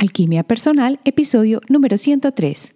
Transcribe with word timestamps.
Alquimia 0.00 0.44
Personal, 0.44 0.98
episodio 1.04 1.60
número 1.68 1.98
103. 1.98 2.72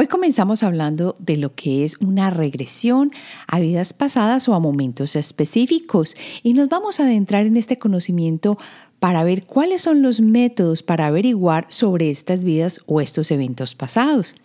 Hoy 0.00 0.06
comenzamos 0.06 0.62
hablando 0.62 1.14
de 1.18 1.36
lo 1.36 1.54
que 1.54 1.84
es 1.84 1.98
una 2.00 2.30
regresión 2.30 3.12
a 3.46 3.60
vidas 3.60 3.92
pasadas 3.92 4.48
o 4.48 4.54
a 4.54 4.58
momentos 4.58 5.14
específicos 5.14 6.14
y 6.42 6.54
nos 6.54 6.70
vamos 6.70 7.00
a 7.00 7.02
adentrar 7.02 7.44
en 7.44 7.58
este 7.58 7.78
conocimiento 7.78 8.56
para 8.98 9.24
ver 9.24 9.44
cuáles 9.44 9.82
son 9.82 10.00
los 10.00 10.22
métodos 10.22 10.82
para 10.82 11.08
averiguar 11.08 11.66
sobre 11.68 12.08
estas 12.08 12.44
vidas 12.44 12.80
o 12.86 13.02
estos 13.02 13.30
eventos 13.30 13.74
pasados. 13.74 14.36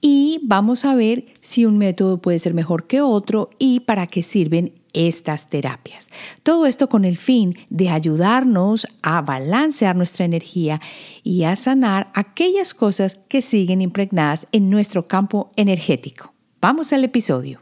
Y 0.00 0.40
vamos 0.44 0.86
a 0.86 0.94
ver 0.94 1.26
si 1.42 1.66
un 1.66 1.76
método 1.76 2.22
puede 2.22 2.38
ser 2.38 2.54
mejor 2.54 2.86
que 2.86 3.02
otro 3.02 3.50
y 3.58 3.80
para 3.80 4.06
qué 4.06 4.22
sirven 4.22 4.72
estas 4.96 5.48
terapias. 5.48 6.08
Todo 6.42 6.66
esto 6.66 6.88
con 6.88 7.04
el 7.04 7.18
fin 7.18 7.54
de 7.68 7.90
ayudarnos 7.90 8.88
a 9.02 9.20
balancear 9.20 9.94
nuestra 9.94 10.24
energía 10.24 10.80
y 11.22 11.44
a 11.44 11.54
sanar 11.54 12.10
aquellas 12.14 12.74
cosas 12.74 13.20
que 13.28 13.42
siguen 13.42 13.82
impregnadas 13.82 14.46
en 14.52 14.70
nuestro 14.70 15.06
campo 15.06 15.52
energético. 15.54 16.32
Vamos 16.60 16.92
al 16.92 17.04
episodio. 17.04 17.60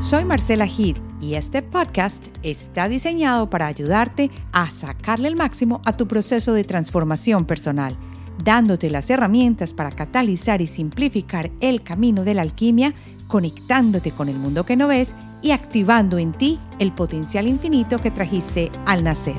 Soy 0.00 0.24
Marcela 0.24 0.66
Gid 0.66 0.98
y 1.20 1.34
este 1.36 1.62
podcast 1.62 2.26
está 2.42 2.88
diseñado 2.88 3.48
para 3.48 3.68
ayudarte 3.68 4.30
a 4.52 4.68
sacarle 4.70 5.28
el 5.28 5.36
máximo 5.36 5.80
a 5.84 5.96
tu 5.96 6.08
proceso 6.08 6.52
de 6.52 6.64
transformación 6.64 7.46
personal, 7.46 7.96
dándote 8.42 8.90
las 8.90 9.08
herramientas 9.10 9.72
para 9.72 9.92
catalizar 9.92 10.60
y 10.60 10.66
simplificar 10.66 11.52
el 11.60 11.84
camino 11.84 12.24
de 12.24 12.34
la 12.34 12.42
alquimia 12.42 12.94
conectándote 13.32 14.10
con 14.10 14.28
el 14.28 14.36
mundo 14.36 14.66
que 14.66 14.76
no 14.76 14.88
ves 14.88 15.14
y 15.40 15.52
activando 15.52 16.18
en 16.18 16.34
ti 16.34 16.58
el 16.78 16.92
potencial 16.92 17.48
infinito 17.48 17.98
que 17.98 18.10
trajiste 18.10 18.70
al 18.84 19.02
nacer. 19.02 19.36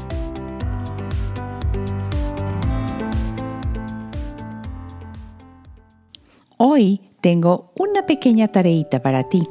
Hoy 6.58 7.02
tengo 7.21 7.71
una 7.77 8.08
pequeña 8.08 8.47
tareita 8.47 9.03
para 9.03 9.30
ti 9.30 9.47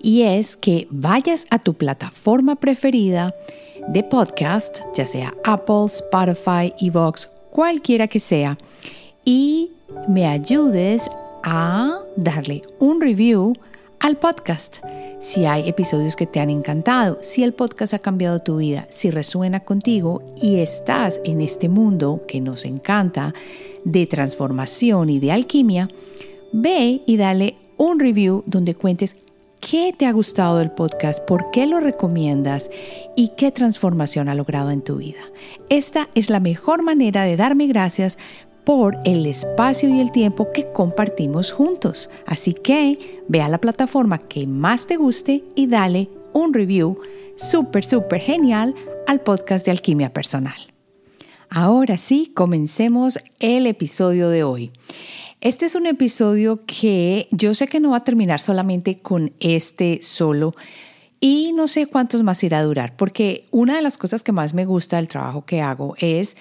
y 0.00 0.22
es 0.22 0.56
que 0.56 0.86
vayas 0.92 1.44
a 1.50 1.58
tu 1.58 1.74
plataforma 1.74 2.54
preferida 2.54 3.34
de 3.88 4.04
podcast, 4.04 4.82
ya 4.94 5.04
sea 5.04 5.34
Apple, 5.42 5.86
Spotify, 5.86 6.72
Evox, 6.80 7.28
cualquiera 7.50 8.06
que 8.06 8.20
sea, 8.20 8.56
y 9.24 9.72
me 10.06 10.28
ayudes 10.28 11.10
a 11.44 12.00
darle 12.16 12.62
un 12.80 13.00
review 13.00 13.52
al 14.00 14.16
podcast. 14.16 14.78
Si 15.20 15.44
hay 15.44 15.68
episodios 15.68 16.16
que 16.16 16.26
te 16.26 16.40
han 16.40 16.50
encantado, 16.50 17.18
si 17.22 17.42
el 17.42 17.54
podcast 17.54 17.94
ha 17.94 17.98
cambiado 17.98 18.40
tu 18.40 18.56
vida, 18.56 18.86
si 18.90 19.10
resuena 19.10 19.60
contigo 19.60 20.22
y 20.40 20.56
estás 20.56 21.20
en 21.24 21.40
este 21.40 21.68
mundo 21.68 22.22
que 22.26 22.40
nos 22.40 22.64
encanta 22.64 23.34
de 23.84 24.06
transformación 24.06 25.10
y 25.10 25.20
de 25.20 25.32
alquimia, 25.32 25.88
ve 26.52 27.02
y 27.06 27.16
dale 27.16 27.56
un 27.76 28.00
review 28.00 28.42
donde 28.46 28.74
cuentes 28.74 29.16
qué 29.60 29.94
te 29.96 30.06
ha 30.06 30.12
gustado 30.12 30.58
del 30.58 30.70
podcast, 30.70 31.24
por 31.24 31.50
qué 31.50 31.66
lo 31.66 31.80
recomiendas 31.80 32.70
y 33.16 33.32
qué 33.36 33.50
transformación 33.50 34.28
ha 34.28 34.34
logrado 34.34 34.70
en 34.70 34.82
tu 34.82 34.96
vida. 34.96 35.20
Esta 35.68 36.08
es 36.14 36.30
la 36.30 36.40
mejor 36.40 36.82
manera 36.82 37.24
de 37.24 37.36
darme 37.36 37.66
gracias 37.66 38.18
por 38.64 38.96
el 39.04 39.26
espacio 39.26 39.88
y 39.88 40.00
el 40.00 40.10
tiempo 40.10 40.50
que 40.52 40.70
compartimos 40.72 41.52
juntos. 41.52 42.10
Así 42.26 42.54
que 42.54 43.22
ve 43.28 43.42
a 43.42 43.48
la 43.48 43.58
plataforma 43.58 44.18
que 44.18 44.46
más 44.46 44.86
te 44.86 44.96
guste 44.96 45.44
y 45.54 45.66
dale 45.66 46.08
un 46.32 46.54
review 46.54 46.98
súper, 47.36 47.84
súper 47.84 48.20
genial 48.20 48.74
al 49.06 49.20
podcast 49.20 49.64
de 49.64 49.72
Alquimia 49.72 50.12
Personal. 50.12 50.56
Ahora 51.50 51.96
sí, 51.96 52.32
comencemos 52.34 53.18
el 53.38 53.66
episodio 53.66 54.28
de 54.28 54.42
hoy. 54.42 54.72
Este 55.40 55.66
es 55.66 55.74
un 55.74 55.86
episodio 55.86 56.64
que 56.66 57.28
yo 57.30 57.54
sé 57.54 57.68
que 57.68 57.80
no 57.80 57.90
va 57.90 57.98
a 57.98 58.04
terminar 58.04 58.40
solamente 58.40 58.98
con 58.98 59.32
este 59.40 60.00
solo 60.02 60.54
y 61.20 61.52
no 61.52 61.68
sé 61.68 61.86
cuántos 61.86 62.22
más 62.22 62.42
irá 62.44 62.58
a 62.58 62.64
durar, 62.64 62.96
porque 62.96 63.46
una 63.50 63.76
de 63.76 63.82
las 63.82 63.98
cosas 63.98 64.22
que 64.22 64.32
más 64.32 64.52
me 64.54 64.64
gusta 64.64 64.96
del 64.96 65.08
trabajo 65.08 65.44
que 65.44 65.60
hago 65.60 65.94
es 65.98 66.36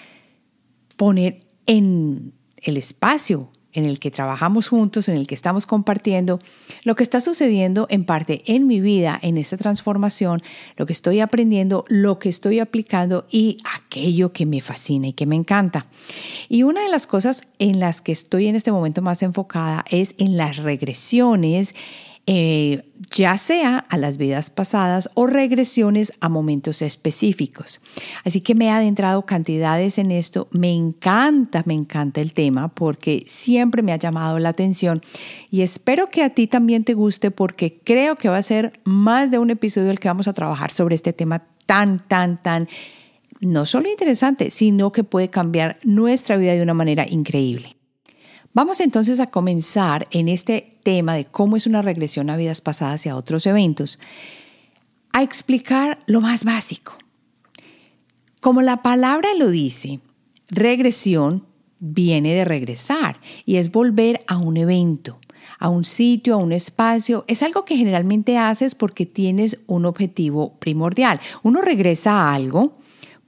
poner 0.96 1.42
en 1.66 2.34
el 2.58 2.78
espacio 2.78 3.50
en 3.74 3.86
el 3.86 4.00
que 4.00 4.12
trabajamos 4.12 4.68
juntos, 4.68 5.10
en 5.10 5.16
el 5.16 5.28
que 5.28 5.36
estamos 5.36 5.66
compartiendo, 5.66 6.40
lo 6.84 6.96
que 6.96 7.04
está 7.04 7.20
sucediendo 7.20 7.88
en 7.90 8.06
parte 8.06 8.44
en 8.46 8.68
mi 8.68 8.80
vida, 8.80 9.20
en 9.22 9.38
esta 9.38 9.58
transformación, 9.58 10.42
lo 10.78 10.86
que 10.86 10.94
estoy 10.94 11.20
aprendiendo, 11.20 11.84
lo 11.88 12.20
que 12.20 12.30
estoy 12.30 12.60
aplicando 12.60 13.26
y 13.30 13.58
aquello 13.76 14.32
que 14.32 14.46
me 14.46 14.62
fascina 14.62 15.08
y 15.08 15.14
que 15.14 15.26
me 15.26 15.36
encanta. 15.36 15.88
Y 16.50 16.64
una 16.64 16.84
de 16.84 16.90
las 16.90 17.08
cosas 17.08 17.44
en 17.60 17.80
las 17.80 18.02
que 18.02 18.12
estoy 18.12 18.48
en 18.48 18.56
este 18.56 18.72
momento 18.72 19.02
más 19.02 19.24
enfocada 19.24 19.84
es 19.90 20.14
en 20.18 20.38
las 20.38 20.58
regresiones 20.58 21.74
eh, 22.26 22.90
ya 23.12 23.36
sea 23.36 23.80
a 23.90 23.98
las 23.98 24.18
vidas 24.18 24.50
pasadas 24.50 25.10
o 25.14 25.28
regresiones 25.28 26.14
a 26.22 26.30
momentos 26.30 26.82
específicos. 26.82 27.82
Así 28.24 28.40
que 28.40 28.56
me 28.56 28.66
he 28.66 28.70
adentrado 28.70 29.26
cantidades 29.26 29.98
en 29.98 30.10
esto. 30.10 30.48
Me 30.52 30.72
encanta, 30.72 31.64
me 31.66 31.74
encanta 31.74 32.22
el 32.22 32.34
tema 32.34 32.70
porque 32.70 33.24
siempre 33.28 33.82
me 33.82 33.92
ha 33.92 33.98
llamado 33.98 34.40
la 34.40 34.50
atención 34.50 35.02
y 35.52 35.62
espero 35.62 36.10
que 36.10 36.24
a 36.24 36.30
ti 36.30 36.48
también 36.48 36.86
te 36.86 36.94
guste 36.94 37.30
porque 37.30 37.80
creo 37.84 38.16
que 38.16 38.30
va 38.30 38.38
a 38.38 38.44
ser 38.44 38.80
más 38.86 39.30
de 39.30 39.40
un 39.40 39.50
episodio 39.50 39.92
el 39.92 40.00
que 40.00 40.08
vamos 40.08 40.28
a 40.28 40.34
trabajar 40.34 40.72
sobre 40.72 40.96
este 40.96 41.12
tema 41.12 41.44
tan, 41.66 42.08
tan, 42.08 42.42
tan 42.42 42.70
no 43.42 43.66
solo 43.66 43.90
interesante, 43.90 44.50
sino 44.50 44.92
que 44.94 45.04
puede 45.04 45.30
cambiar 45.30 45.78
nuestra 45.84 46.38
vida 46.38 46.54
de 46.54 46.62
una 46.62 46.74
manera 46.74 47.06
increíble. 47.08 47.76
Vamos 48.56 48.82
entonces 48.82 49.20
a 49.20 49.28
comenzar 49.28 50.08
en 50.12 50.28
este 50.28 50.78
tema 50.84 51.16
de 51.16 51.26
cómo 51.26 51.56
es 51.56 51.66
una 51.66 51.82
regresión 51.82 52.30
a 52.30 52.38
vidas 52.38 52.62
pasadas 52.62 53.04
y 53.06 53.10
a 53.10 53.16
otros 53.16 53.48
eventos, 53.48 53.98
a 55.12 55.24
explicar 55.24 56.00
lo 56.06 56.22
más 56.22 56.46
básico. 56.46 56.94
Como 58.42 58.62
la 58.62 58.84
palabra 58.84 59.30
lo 59.40 59.50
dice, 59.50 60.02
regresión 60.50 61.48
viene 61.80 62.36
de 62.36 62.46
regresar 62.46 63.20
y 63.44 63.56
es 63.56 63.72
volver 63.72 64.20
a 64.28 64.38
un 64.38 64.58
evento, 64.58 65.20
a 65.58 65.70
un 65.70 65.84
sitio, 65.84 66.36
a 66.36 66.38
un 66.38 66.52
espacio. 66.52 67.26
Es 67.28 67.42
algo 67.42 67.66
que 67.66 67.76
generalmente 67.76 68.38
haces 68.38 68.76
porque 68.76 69.08
tienes 69.08 69.62
un 69.66 69.88
objetivo 69.88 70.60
primordial. 70.60 71.20
Uno 71.42 71.60
regresa 71.62 72.22
a 72.22 72.36
algo 72.36 72.78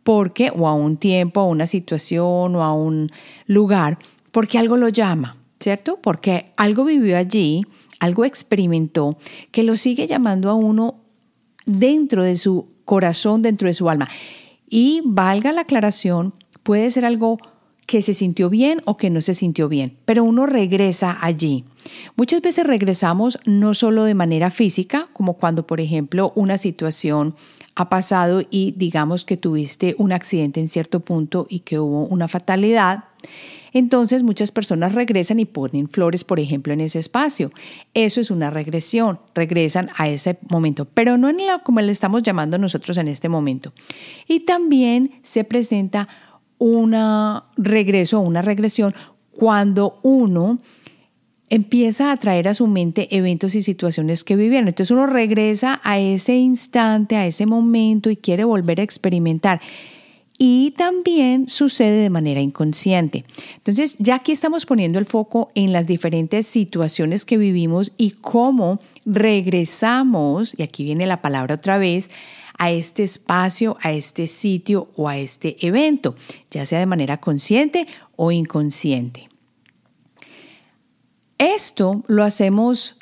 porque 0.04 0.52
o 0.56 0.68
a 0.68 0.76
un 0.76 0.98
tiempo, 0.98 1.40
a 1.40 1.48
una 1.48 1.66
situación 1.66 2.56
o 2.56 2.64
a 2.64 2.76
un 2.76 3.10
lugar 3.48 3.98
porque 4.36 4.58
algo 4.58 4.76
lo 4.76 4.90
llama, 4.90 5.38
¿cierto? 5.62 6.02
Porque 6.02 6.52
algo 6.58 6.84
vivió 6.84 7.18
allí, 7.18 7.62
algo 8.02 8.26
experimentó 8.26 9.18
que 9.52 9.64
lo 9.64 9.78
sigue 9.78 10.08
llamando 10.08 10.50
a 10.50 10.56
uno 10.56 10.96
dentro 11.66 12.22
de 12.22 12.36
su 12.36 12.68
corazón, 12.84 13.42
dentro 13.42 13.70
de 13.70 13.74
su 13.74 13.90
alma. 13.90 14.10
Y 14.68 15.02
valga 15.06 15.54
la 15.54 15.62
aclaración, 15.62 16.34
puede 16.64 16.92
ser 16.92 17.06
algo 17.06 17.38
que 17.86 18.02
se 18.02 18.14
sintió 18.14 18.50
bien 18.50 18.82
o 18.84 18.98
que 18.98 19.10
no 19.10 19.22
se 19.22 19.34
sintió 19.34 19.70
bien, 19.70 19.96
pero 20.04 20.26
uno 20.26 20.46
regresa 20.46 21.18
allí. 21.22 21.64
Muchas 22.18 22.42
veces 22.42 22.68
regresamos 22.68 23.40
no 23.46 23.74
solo 23.74 24.04
de 24.04 24.16
manera 24.16 24.52
física, 24.52 25.08
como 25.14 25.36
cuando, 25.36 25.66
por 25.66 25.80
ejemplo, 25.80 26.34
una 26.36 26.58
situación 26.58 27.36
ha 27.76 27.88
pasado 27.88 28.42
y 28.52 28.74
digamos 28.76 29.24
que 29.24 29.38
tuviste 29.38 29.96
un 29.98 30.12
accidente 30.12 30.60
en 30.60 30.68
cierto 30.68 31.00
punto 31.00 31.48
y 31.50 31.60
que 31.60 31.80
hubo 31.80 32.06
una 32.06 32.28
fatalidad, 32.28 33.06
entonces 33.76 34.24
muchas 34.24 34.52
personas 34.52 34.96
regresan 34.96 35.38
y 35.38 35.44
ponen 35.44 35.90
flores, 35.90 36.24
por 36.24 36.40
ejemplo, 36.40 36.72
en 36.72 36.80
ese 36.80 36.98
espacio. 36.98 37.52
Eso 37.94 38.22
es 38.22 38.32
una 38.32 38.50
regresión, 38.50 39.20
regresan 39.34 39.90
a 39.98 40.08
ese 40.08 40.38
momento, 40.50 40.86
pero 40.86 41.18
no 41.18 41.28
en 41.28 41.46
la, 41.46 41.60
como 41.60 41.82
le 41.82 41.92
estamos 41.92 42.24
llamando 42.24 42.58
nosotros 42.58 42.98
en 42.98 43.10
este 43.10 43.28
momento. 43.28 43.74
Y 44.30 44.40
también 44.40 45.20
se 45.24 45.44
presenta 45.44 46.08
un 46.58 46.96
regreso 47.58 48.22
una 48.22 48.42
regresión 48.42 48.94
cuando 49.32 50.00
uno 50.04 50.60
empieza 51.50 52.14
a 52.14 52.18
traer 52.18 52.48
a 52.48 52.54
su 52.54 52.68
mente 52.68 53.14
eventos 53.14 53.56
y 53.56 53.62
situaciones 53.62 54.24
que 54.24 54.38
vivieron. 54.38 54.70
Entonces 54.70 54.92
uno 54.92 55.06
regresa 55.06 55.82
a 55.84 56.00
ese 56.00 56.38
instante, 56.38 57.18
a 57.18 57.28
ese 57.28 57.46
momento 57.46 58.10
y 58.10 58.16
quiere 58.16 58.46
volver 58.46 58.80
a 58.80 58.84
experimentar 58.84 59.60
y 60.38 60.72
también 60.72 61.48
sucede 61.48 62.02
de 62.02 62.10
manera 62.10 62.42
inconsciente. 62.42 63.26
Entonces, 63.56 63.96
ya 64.00 64.16
aquí 64.16 64.32
estamos 64.32 64.66
poniendo 64.66 65.00
el 65.00 65.06
foco 65.06 65.50
en 65.56 65.72
las 65.72 65.88
diferentes 65.88 66.46
situaciones 66.46 67.24
que 67.24 67.38
vivimos 67.38 67.94
y 67.98 68.12
cómo 68.12 68.80
regresamos, 69.06 70.54
y 70.58 70.64
aquí 70.64 70.84
viene 70.84 71.06
la 71.06 71.22
palabra 71.22 71.56
otra 71.56 71.78
vez, 71.78 72.10
a 72.58 72.72
este 72.72 73.04
espacio, 73.04 73.78
a 73.82 73.92
este 73.92 74.28
sitio 74.28 74.90
o 74.96 75.10
a 75.10 75.18
este 75.18 75.58
evento, 75.66 76.16
ya 76.52 76.66
sea 76.66 76.80
de 76.80 76.86
manera 76.86 77.20
consciente 77.20 77.88
o 78.16 78.32
inconsciente. 78.32 79.30
Esto 81.38 82.04
lo 82.08 82.24
hacemos 82.24 82.98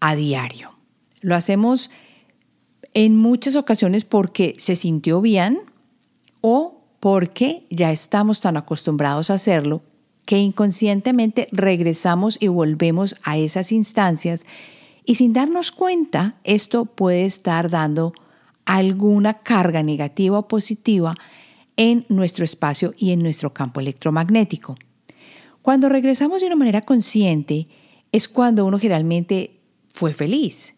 a 0.00 0.16
diario, 0.16 0.72
lo 1.20 1.36
hacemos 1.36 1.90
en 2.94 3.16
muchas 3.16 3.56
ocasiones 3.56 4.04
porque 4.04 4.54
se 4.58 4.74
sintió 4.74 5.20
bien 5.20 5.60
o 6.40 6.75
porque 7.00 7.66
ya 7.70 7.90
estamos 7.92 8.40
tan 8.40 8.56
acostumbrados 8.56 9.30
a 9.30 9.34
hacerlo 9.34 9.82
que 10.24 10.38
inconscientemente 10.38 11.48
regresamos 11.52 12.36
y 12.40 12.48
volvemos 12.48 13.14
a 13.22 13.38
esas 13.38 13.72
instancias 13.72 14.44
y 15.04 15.14
sin 15.14 15.32
darnos 15.32 15.70
cuenta 15.70 16.34
esto 16.42 16.84
puede 16.84 17.24
estar 17.24 17.70
dando 17.70 18.12
alguna 18.64 19.34
carga 19.34 19.82
negativa 19.82 20.38
o 20.38 20.48
positiva 20.48 21.14
en 21.76 22.04
nuestro 22.08 22.44
espacio 22.44 22.92
y 22.98 23.12
en 23.12 23.22
nuestro 23.22 23.54
campo 23.54 23.80
electromagnético. 23.80 24.76
Cuando 25.62 25.88
regresamos 25.88 26.40
de 26.40 26.48
una 26.48 26.56
manera 26.56 26.80
consciente 26.80 27.68
es 28.12 28.28
cuando 28.28 28.64
uno 28.64 28.78
generalmente 28.78 29.60
fue 29.88 30.12
feliz, 30.12 30.75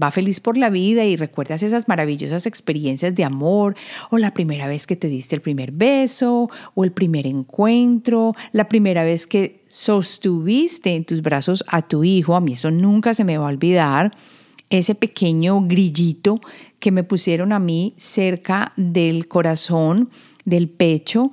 va 0.00 0.10
feliz 0.10 0.40
por 0.40 0.56
la 0.56 0.70
vida 0.70 1.04
y 1.04 1.16
recuerdas 1.16 1.62
esas 1.62 1.88
maravillosas 1.88 2.46
experiencias 2.46 3.14
de 3.14 3.24
amor 3.24 3.76
o 4.10 4.18
la 4.18 4.32
primera 4.32 4.68
vez 4.68 4.86
que 4.86 4.96
te 4.96 5.08
diste 5.08 5.34
el 5.34 5.42
primer 5.42 5.72
beso 5.72 6.50
o 6.74 6.84
el 6.84 6.92
primer 6.92 7.26
encuentro, 7.26 8.32
la 8.52 8.68
primera 8.68 9.04
vez 9.04 9.26
que 9.26 9.64
sostuviste 9.68 10.94
en 10.94 11.04
tus 11.04 11.22
brazos 11.22 11.64
a 11.66 11.82
tu 11.82 12.04
hijo, 12.04 12.36
a 12.36 12.40
mí 12.40 12.52
eso 12.52 12.70
nunca 12.70 13.14
se 13.14 13.24
me 13.24 13.38
va 13.38 13.46
a 13.46 13.50
olvidar, 13.50 14.12
ese 14.70 14.94
pequeño 14.94 15.62
grillito 15.62 16.40
que 16.78 16.92
me 16.92 17.02
pusieron 17.02 17.52
a 17.52 17.58
mí 17.58 17.94
cerca 17.96 18.72
del 18.76 19.26
corazón, 19.26 20.10
del 20.44 20.68
pecho 20.68 21.32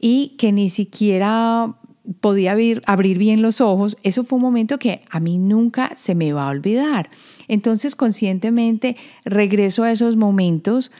y 0.00 0.34
que 0.36 0.50
ni 0.52 0.68
siquiera 0.68 1.76
podía 2.20 2.52
abrir, 2.52 2.82
abrir, 2.86 3.18
bien 3.18 3.42
los 3.42 3.60
ojos, 3.60 3.96
eso 4.02 4.24
fue 4.24 4.36
un 4.36 4.42
momento 4.42 4.78
que 4.78 5.02
a 5.10 5.20
mí 5.20 5.38
nunca 5.38 5.92
se 5.96 6.14
me 6.14 6.32
va 6.32 6.46
a 6.46 6.50
olvidar. 6.50 7.10
Entonces, 7.48 7.96
conscientemente 7.96 8.96
regreso 9.24 9.84
a 9.84 9.92
esos 9.92 10.16
momentos. 10.16 10.90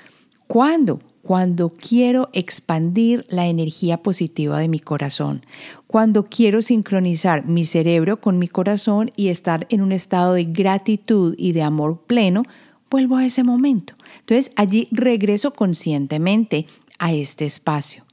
¿Cuándo? 0.47 1.01
Cuando 1.23 1.71
quiero 1.71 2.29
expandir 2.33 3.25
la 3.29 3.47
energía 3.47 3.99
positiva 3.99 4.59
de 4.59 4.69
mi 4.69 4.81
corazón, 4.81 5.47
cuando 5.87 6.25
quiero 6.25 6.63
sincronizar 6.63 7.47
mi 7.47 7.65
cerebro 7.65 8.21
con 8.21 8.39
mi 8.39 8.49
corazón 8.49 9.11
y 9.15 9.29
estar 9.29 9.67
en 9.71 9.83
un 9.83 9.93
estado 9.93 10.35
de 10.35 10.45
gratitud 10.45 11.37
y 11.39 11.53
de 11.53 11.63
amor 11.63 12.03
pleno, 12.07 12.43
vuelvo 12.91 13.17
a 13.17 13.25
ese 13.25 13.45
momento. 13.45 13.95
Entonces 14.19 14.53
allí 14.57 14.89
regreso 14.91 15.53
conscientemente 15.53 16.67
a 16.99 17.13
este 17.13 17.47
espacio. 17.47 18.05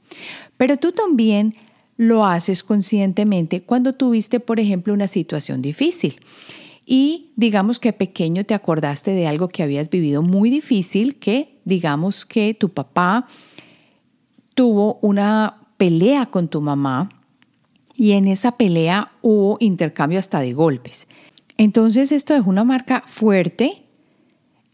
Pero 0.56 0.76
tú 0.76 0.92
también 0.92 1.54
lo 2.00 2.24
haces 2.24 2.64
conscientemente 2.64 3.62
cuando 3.62 3.92
tuviste, 3.92 4.40
por 4.40 4.58
ejemplo, 4.58 4.94
una 4.94 5.06
situación 5.06 5.60
difícil. 5.60 6.18
Y 6.86 7.32
digamos 7.36 7.78
que 7.78 7.92
pequeño 7.92 8.46
te 8.46 8.54
acordaste 8.54 9.10
de 9.10 9.26
algo 9.26 9.48
que 9.48 9.62
habías 9.62 9.90
vivido 9.90 10.22
muy 10.22 10.48
difícil, 10.48 11.16
que 11.16 11.60
digamos 11.66 12.24
que 12.24 12.54
tu 12.54 12.70
papá 12.70 13.26
tuvo 14.54 14.98
una 15.02 15.58
pelea 15.76 16.24
con 16.30 16.48
tu 16.48 16.62
mamá 16.62 17.10
y 17.94 18.12
en 18.12 18.28
esa 18.28 18.52
pelea 18.52 19.12
hubo 19.20 19.58
intercambio 19.60 20.18
hasta 20.18 20.40
de 20.40 20.54
golpes. 20.54 21.06
Entonces 21.58 22.12
esto 22.12 22.32
dejó 22.32 22.48
una 22.48 22.64
marca 22.64 23.04
fuerte 23.06 23.84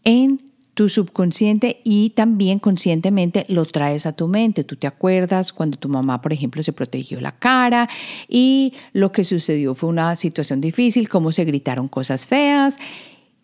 en 0.05 0.46
tu 0.77 0.89
subconsciente 0.89 1.81
y 1.83 2.11
también 2.11 2.59
conscientemente 2.59 3.45
lo 3.47 3.65
traes 3.65 4.05
a 4.05 4.11
tu 4.11 4.27
mente. 4.27 4.63
Tú 4.63 4.75
te 4.75 4.85
acuerdas 4.85 5.51
cuando 5.51 5.75
tu 5.79 5.89
mamá, 5.89 6.21
por 6.21 6.33
ejemplo, 6.33 6.61
se 6.61 6.71
protegió 6.71 7.19
la 7.19 7.31
cara 7.31 7.89
y 8.29 8.73
lo 8.93 9.11
que 9.11 9.23
sucedió 9.23 9.73
fue 9.73 9.89
una 9.89 10.15
situación 10.15 10.61
difícil, 10.61 11.09
cómo 11.09 11.31
se 11.31 11.45
gritaron 11.45 11.87
cosas 11.87 12.27
feas. 12.27 12.77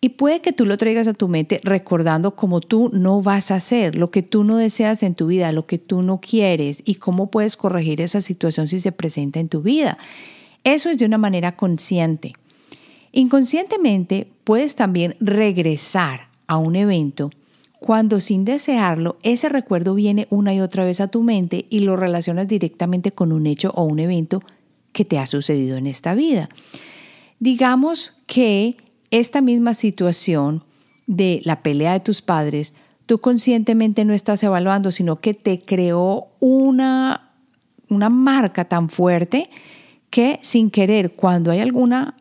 Y 0.00 0.10
puede 0.10 0.42
que 0.42 0.52
tú 0.52 0.64
lo 0.64 0.78
traigas 0.78 1.08
a 1.08 1.12
tu 1.12 1.26
mente 1.26 1.60
recordando 1.64 2.36
cómo 2.36 2.60
tú 2.60 2.88
no 2.92 3.20
vas 3.20 3.50
a 3.50 3.56
hacer, 3.56 3.96
lo 3.96 4.12
que 4.12 4.22
tú 4.22 4.44
no 4.44 4.56
deseas 4.56 5.02
en 5.02 5.16
tu 5.16 5.26
vida, 5.26 5.50
lo 5.50 5.66
que 5.66 5.78
tú 5.78 6.02
no 6.02 6.20
quieres 6.20 6.82
y 6.84 6.96
cómo 6.96 7.32
puedes 7.32 7.56
corregir 7.56 8.00
esa 8.00 8.20
situación 8.20 8.68
si 8.68 8.78
se 8.78 8.92
presenta 8.92 9.40
en 9.40 9.48
tu 9.48 9.60
vida. 9.60 9.98
Eso 10.62 10.88
es 10.88 10.98
de 10.98 11.04
una 11.04 11.18
manera 11.18 11.56
consciente. 11.56 12.34
Inconscientemente 13.10 14.28
puedes 14.44 14.76
también 14.76 15.16
regresar 15.18 16.32
a 16.46 16.56
un 16.56 16.76
evento 16.76 17.30
cuando 17.84 18.20
sin 18.20 18.46
desearlo 18.46 19.18
ese 19.22 19.50
recuerdo 19.50 19.94
viene 19.94 20.26
una 20.30 20.54
y 20.54 20.60
otra 20.60 20.86
vez 20.86 21.02
a 21.02 21.08
tu 21.08 21.22
mente 21.22 21.66
y 21.68 21.80
lo 21.80 21.96
relacionas 21.96 22.48
directamente 22.48 23.12
con 23.12 23.30
un 23.30 23.46
hecho 23.46 23.72
o 23.74 23.84
un 23.84 23.98
evento 23.98 24.42
que 24.92 25.04
te 25.04 25.18
ha 25.18 25.26
sucedido 25.26 25.76
en 25.76 25.86
esta 25.86 26.14
vida. 26.14 26.48
Digamos 27.40 28.14
que 28.26 28.78
esta 29.10 29.42
misma 29.42 29.74
situación 29.74 30.64
de 31.06 31.42
la 31.44 31.62
pelea 31.62 31.92
de 31.92 32.00
tus 32.00 32.22
padres, 32.22 32.72
tú 33.04 33.18
conscientemente 33.18 34.06
no 34.06 34.14
estás 34.14 34.42
evaluando, 34.42 34.90
sino 34.90 35.20
que 35.20 35.34
te 35.34 35.60
creó 35.60 36.28
una, 36.40 37.32
una 37.90 38.08
marca 38.08 38.64
tan 38.64 38.88
fuerte 38.88 39.50
que 40.08 40.38
sin 40.40 40.70
querer, 40.70 41.12
cuando 41.12 41.50
hay 41.50 41.60
alguna 41.60 42.16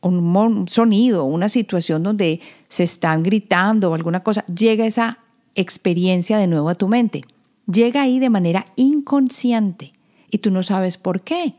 un 0.00 0.66
sonido, 0.68 1.24
una 1.24 1.48
situación 1.48 2.02
donde 2.02 2.40
se 2.68 2.84
están 2.84 3.22
gritando 3.22 3.90
o 3.90 3.94
alguna 3.94 4.22
cosa, 4.22 4.44
llega 4.46 4.86
esa 4.86 5.18
experiencia 5.54 6.38
de 6.38 6.46
nuevo 6.46 6.68
a 6.68 6.74
tu 6.74 6.88
mente. 6.88 7.22
Llega 7.66 8.02
ahí 8.02 8.18
de 8.18 8.30
manera 8.30 8.66
inconsciente 8.76 9.92
y 10.30 10.38
tú 10.38 10.50
no 10.50 10.62
sabes 10.62 10.96
por 10.96 11.22
qué. 11.22 11.54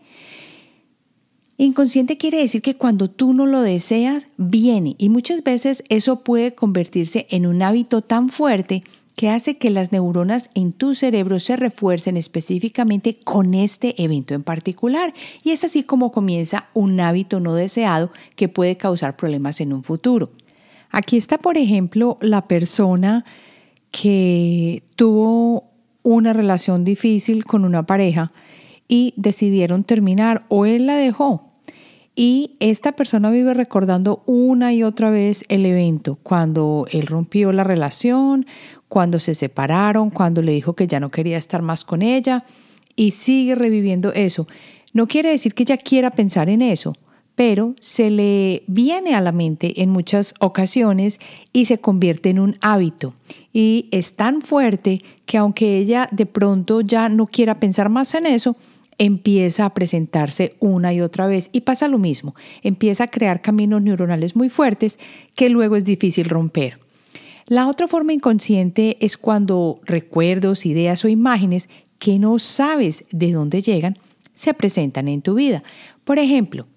Inconsciente 1.57 2.17
quiere 2.17 2.39
decir 2.39 2.61
que 2.61 2.77
cuando 2.77 3.09
tú 3.09 3.33
no 3.33 3.45
lo 3.45 3.61
deseas, 3.61 4.29
viene 4.38 4.95
y 4.97 5.09
muchas 5.09 5.44
veces 5.44 5.83
eso 5.89 6.23
puede 6.23 6.56
convertirse 6.56 7.27
en 7.29 7.45
un 7.45 7.62
hábito 7.62 8.01
tan 8.01 8.29
fuerte 8.29 8.83
que 9.19 9.29
hace 9.29 9.57
que 9.57 9.69
las 9.69 9.91
neuronas 9.91 10.50
en 10.53 10.71
tu 10.71 10.95
cerebro 10.95 11.41
se 11.41 11.57
refuercen 11.57 12.15
específicamente 12.15 13.19
con 13.19 13.53
este 13.53 14.01
evento 14.01 14.33
en 14.33 14.44
particular. 14.44 15.13
Y 15.44 15.51
es 15.51 15.65
así 15.65 15.83
como 15.83 16.13
comienza 16.13 16.69
un 16.73 16.97
hábito 17.01 17.41
no 17.41 17.53
deseado 17.53 18.12
que 18.38 18.47
puede 18.47 18.77
causar 18.77 19.17
problemas 19.17 19.59
en 19.59 19.73
un 19.73 19.83
futuro. 19.83 20.31
Aquí 20.89 21.18
está, 21.18 21.38
por 21.38 21.57
ejemplo, 21.57 22.18
la 22.21 22.47
persona 22.47 23.25
que 23.91 24.83
tuvo 24.95 25.65
una 26.03 26.33
relación 26.33 26.83
difícil 26.83 27.46
con 27.46 27.65
una 27.65 27.86
pareja 27.86 28.31
y 28.88 29.13
decidieron 29.17 29.84
terminar 29.84 30.46
o 30.48 30.65
él 30.65 30.88
la 30.88 30.96
dejó 30.96 31.50
y 32.22 32.58
esta 32.60 32.91
persona 32.91 33.31
vive 33.31 33.53
recordando 33.53 34.24
una 34.25 34.74
y 34.74 34.84
otra 34.84 35.10
vez 35.10 35.46
el 35.48 35.65
evento, 35.65 36.17
cuando 36.22 36.86
él 36.91 37.08
rompió 37.08 37.53
la 37.53 37.63
relación, 37.63 38.46
cuando 38.89 39.22
se 39.22 39.34
separaron, 39.34 40.10
cuando 40.10 40.41
le 40.41 40.51
dijo 40.51 40.74
que 40.74 40.86
ya 40.86 41.00
no 41.00 41.12
quería 41.12 41.38
estar 41.38 41.62
más 41.62 41.86
con 41.86 42.01
ella 42.01 42.43
y 42.98 43.12
sigue 43.12 43.55
reviviendo 43.55 44.12
eso. 44.12 44.50
No 44.91 45.08
quiere 45.08 45.29
decir 45.29 45.53
que 45.53 45.63
ella 45.63 45.77
quiera 45.77 46.12
pensar 46.12 46.50
en 46.50 46.62
eso, 46.62 46.93
pero 47.39 47.74
se 47.79 48.10
le 48.10 48.63
viene 48.67 49.15
a 49.15 49.22
la 49.22 49.31
mente 49.31 49.81
en 49.81 49.91
muchas 49.91 50.34
ocasiones 50.41 51.22
y 51.53 51.67
se 51.67 51.77
convierte 51.77 52.31
en 52.31 52.38
un 52.38 52.58
hábito. 52.60 53.13
Y 53.53 53.88
es 53.91 54.17
tan 54.17 54.41
fuerte 54.41 55.01
que 55.25 55.38
aunque 55.38 55.77
ella 55.77 56.10
de 56.12 56.25
pronto 56.25 56.81
ya 56.81 57.08
no 57.08 57.27
quiera 57.27 57.62
pensar 57.62 57.88
más 57.88 58.13
en 58.13 58.25
eso, 58.25 58.58
empieza 58.98 59.63
a 59.63 59.74
presentarse 59.74 60.58
una 60.60 60.93
y 60.93 61.00
otra 61.00 61.27
vez 61.27 61.50
y 61.53 61.62
pasa 61.62 61.88
lo 61.88 61.98
mismo, 61.98 62.36
empieza 62.62 63.05
a 63.05 63.10
crear 63.10 63.41
caminos 63.41 63.81
neuronales 63.81 64.36
muy 64.36 64.50
fuertes 64.50 65.00
que 65.34 65.48
luego 65.48 65.77
es 65.77 65.86
difícil 65.86 66.25
romper. 66.25 66.77
La 67.46 67.69
otra 67.69 67.88
forma 67.88 68.12
inconsciente 68.12 68.98
es 69.00 69.15
cuando 69.15 69.79
recuerdos, 69.86 70.65
ideas 70.65 71.05
o 71.05 71.08
imágenes 71.08 71.69
que 72.00 72.19
no 72.19 72.38
sabes 72.38 73.05
de 73.12 73.31
dónde 73.31 73.62
llegan 73.62 73.98
se 74.34 74.53
presentan 74.53 75.08
en 75.08 75.22
tu 75.22 75.36
vida. 75.36 75.63
Por 76.03 76.19
ejemplo, 76.19 76.67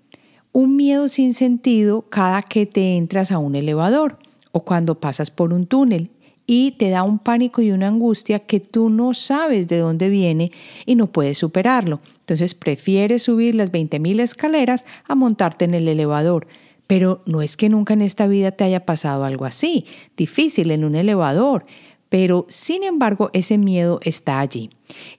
un 0.52 0.76
miedo 0.76 1.08
sin 1.08 1.34
sentido 1.34 2.02
cada 2.02 2.42
que 2.42 2.66
te 2.66 2.96
entras 2.96 3.32
a 3.32 3.38
un 3.38 3.54
elevador 3.54 4.18
o 4.52 4.60
cuando 4.60 5.00
pasas 5.00 5.30
por 5.30 5.52
un 5.52 5.66
túnel 5.66 6.10
y 6.46 6.72
te 6.72 6.90
da 6.90 7.02
un 7.02 7.18
pánico 7.18 7.62
y 7.62 7.70
una 7.70 7.88
angustia 7.88 8.40
que 8.40 8.60
tú 8.60 8.90
no 8.90 9.14
sabes 9.14 9.68
de 9.68 9.78
dónde 9.78 10.10
viene 10.10 10.52
y 10.84 10.94
no 10.94 11.06
puedes 11.06 11.38
superarlo. 11.38 12.00
Entonces 12.20 12.54
prefieres 12.54 13.22
subir 13.22 13.54
las 13.54 13.72
20.000 13.72 14.20
escaleras 14.20 14.84
a 15.06 15.14
montarte 15.14 15.64
en 15.64 15.74
el 15.74 15.88
elevador. 15.88 16.46
Pero 16.86 17.22
no 17.24 17.40
es 17.40 17.56
que 17.56 17.68
nunca 17.68 17.94
en 17.94 18.02
esta 18.02 18.26
vida 18.26 18.50
te 18.50 18.64
haya 18.64 18.84
pasado 18.84 19.24
algo 19.24 19.46
así, 19.46 19.86
difícil 20.16 20.70
en 20.72 20.84
un 20.84 20.96
elevador, 20.96 21.64
pero 22.08 22.44
sin 22.50 22.82
embargo 22.82 23.30
ese 23.32 23.56
miedo 23.56 24.00
está 24.02 24.40
allí. 24.40 24.68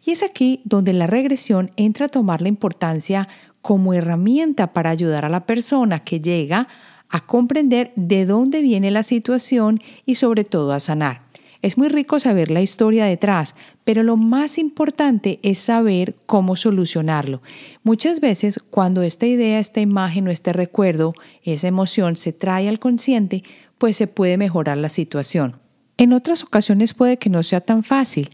Y 0.05 0.11
es 0.11 0.21
aquí 0.21 0.61
donde 0.65 0.93
la 0.93 1.07
regresión 1.07 1.71
entra 1.77 2.05
a 2.05 2.09
tomar 2.09 2.43
la 2.43 2.49
importancia 2.49 3.27
como 3.63 3.95
herramienta 3.95 4.73
para 4.73 4.91
ayudar 4.91 5.25
a 5.25 5.29
la 5.29 5.47
persona 5.47 6.03
que 6.03 6.21
llega 6.21 6.67
a 7.09 7.25
comprender 7.25 7.93
de 7.95 8.25
dónde 8.27 8.61
viene 8.61 8.91
la 8.91 9.01
situación 9.01 9.81
y 10.05 10.15
sobre 10.15 10.43
todo 10.43 10.73
a 10.73 10.79
sanar. 10.79 11.23
Es 11.63 11.77
muy 11.77 11.87
rico 11.87 12.19
saber 12.19 12.51
la 12.51 12.61
historia 12.61 13.05
detrás, 13.05 13.55
pero 13.85 14.03
lo 14.03 14.17
más 14.17 14.57
importante 14.57 15.39
es 15.43 15.59
saber 15.59 16.15
cómo 16.25 16.57
solucionarlo. 16.57 17.41
Muchas 17.83 18.19
veces 18.19 18.59
cuando 18.69 19.01
esta 19.01 19.27
idea, 19.27 19.59
esta 19.59 19.79
imagen 19.79 20.27
o 20.27 20.31
este 20.31 20.51
recuerdo, 20.51 21.13
esa 21.43 21.69
emoción 21.69 22.17
se 22.17 22.33
trae 22.33 22.67
al 22.67 22.79
consciente, 22.79 23.43
pues 23.77 23.95
se 23.95 24.07
puede 24.07 24.37
mejorar 24.37 24.77
la 24.77 24.89
situación. 24.89 25.55
En 25.95 26.11
otras 26.11 26.43
ocasiones 26.43 26.93
puede 26.93 27.17
que 27.17 27.29
no 27.29 27.43
sea 27.43 27.61
tan 27.61 27.81
fácil. 27.81 28.29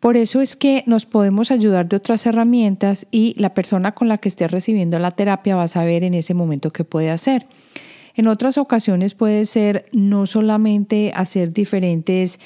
Por 0.00 0.16
eso 0.16 0.40
es 0.40 0.54
que 0.54 0.84
nos 0.86 1.06
podemos 1.06 1.50
ayudar 1.50 1.88
de 1.88 1.96
otras 1.96 2.24
herramientas 2.26 3.06
y 3.10 3.34
la 3.36 3.54
persona 3.54 3.92
con 3.92 4.08
la 4.08 4.18
que 4.18 4.28
esté 4.28 4.46
recibiendo 4.46 4.98
la 4.98 5.10
terapia 5.10 5.56
va 5.56 5.64
a 5.64 5.68
saber 5.68 6.04
en 6.04 6.14
ese 6.14 6.34
momento 6.34 6.72
qué 6.72 6.84
puede 6.84 7.10
hacer. 7.10 7.46
En 8.14 8.28
otras 8.28 8.58
ocasiones 8.58 9.14
puede 9.14 9.44
ser 9.44 9.86
no 9.92 10.26
solamente 10.26 11.12
hacer 11.14 11.52
diferentes 11.52 12.38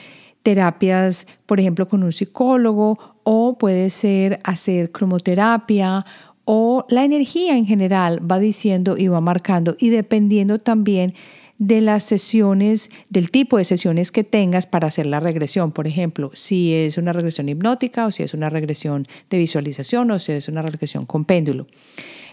terapias, 0.42 1.26
por 1.46 1.60
ejemplo, 1.60 1.88
con 1.88 2.02
un 2.02 2.12
psicólogo, 2.12 2.98
o 3.24 3.56
puede 3.58 3.90
ser 3.90 4.40
hacer 4.44 4.90
cromoterapia 4.90 6.04
o 6.44 6.84
la 6.88 7.04
energía 7.04 7.56
en 7.56 7.66
general 7.66 8.20
va 8.28 8.38
diciendo 8.40 8.96
y 8.98 9.08
va 9.08 9.20
marcando 9.20 9.76
y 9.78 9.90
dependiendo 9.90 10.58
también 10.58 11.14
de 11.62 11.80
las 11.80 12.02
sesiones, 12.02 12.90
del 13.08 13.30
tipo 13.30 13.56
de 13.56 13.62
sesiones 13.62 14.10
que 14.10 14.24
tengas 14.24 14.66
para 14.66 14.88
hacer 14.88 15.06
la 15.06 15.20
regresión. 15.20 15.70
Por 15.70 15.86
ejemplo, 15.86 16.32
si 16.34 16.74
es 16.74 16.98
una 16.98 17.12
regresión 17.12 17.48
hipnótica 17.48 18.04
o 18.06 18.10
si 18.10 18.24
es 18.24 18.34
una 18.34 18.50
regresión 18.50 19.06
de 19.30 19.38
visualización 19.38 20.10
o 20.10 20.18
si 20.18 20.32
es 20.32 20.48
una 20.48 20.60
regresión 20.60 21.06
con 21.06 21.24
péndulo. 21.24 21.68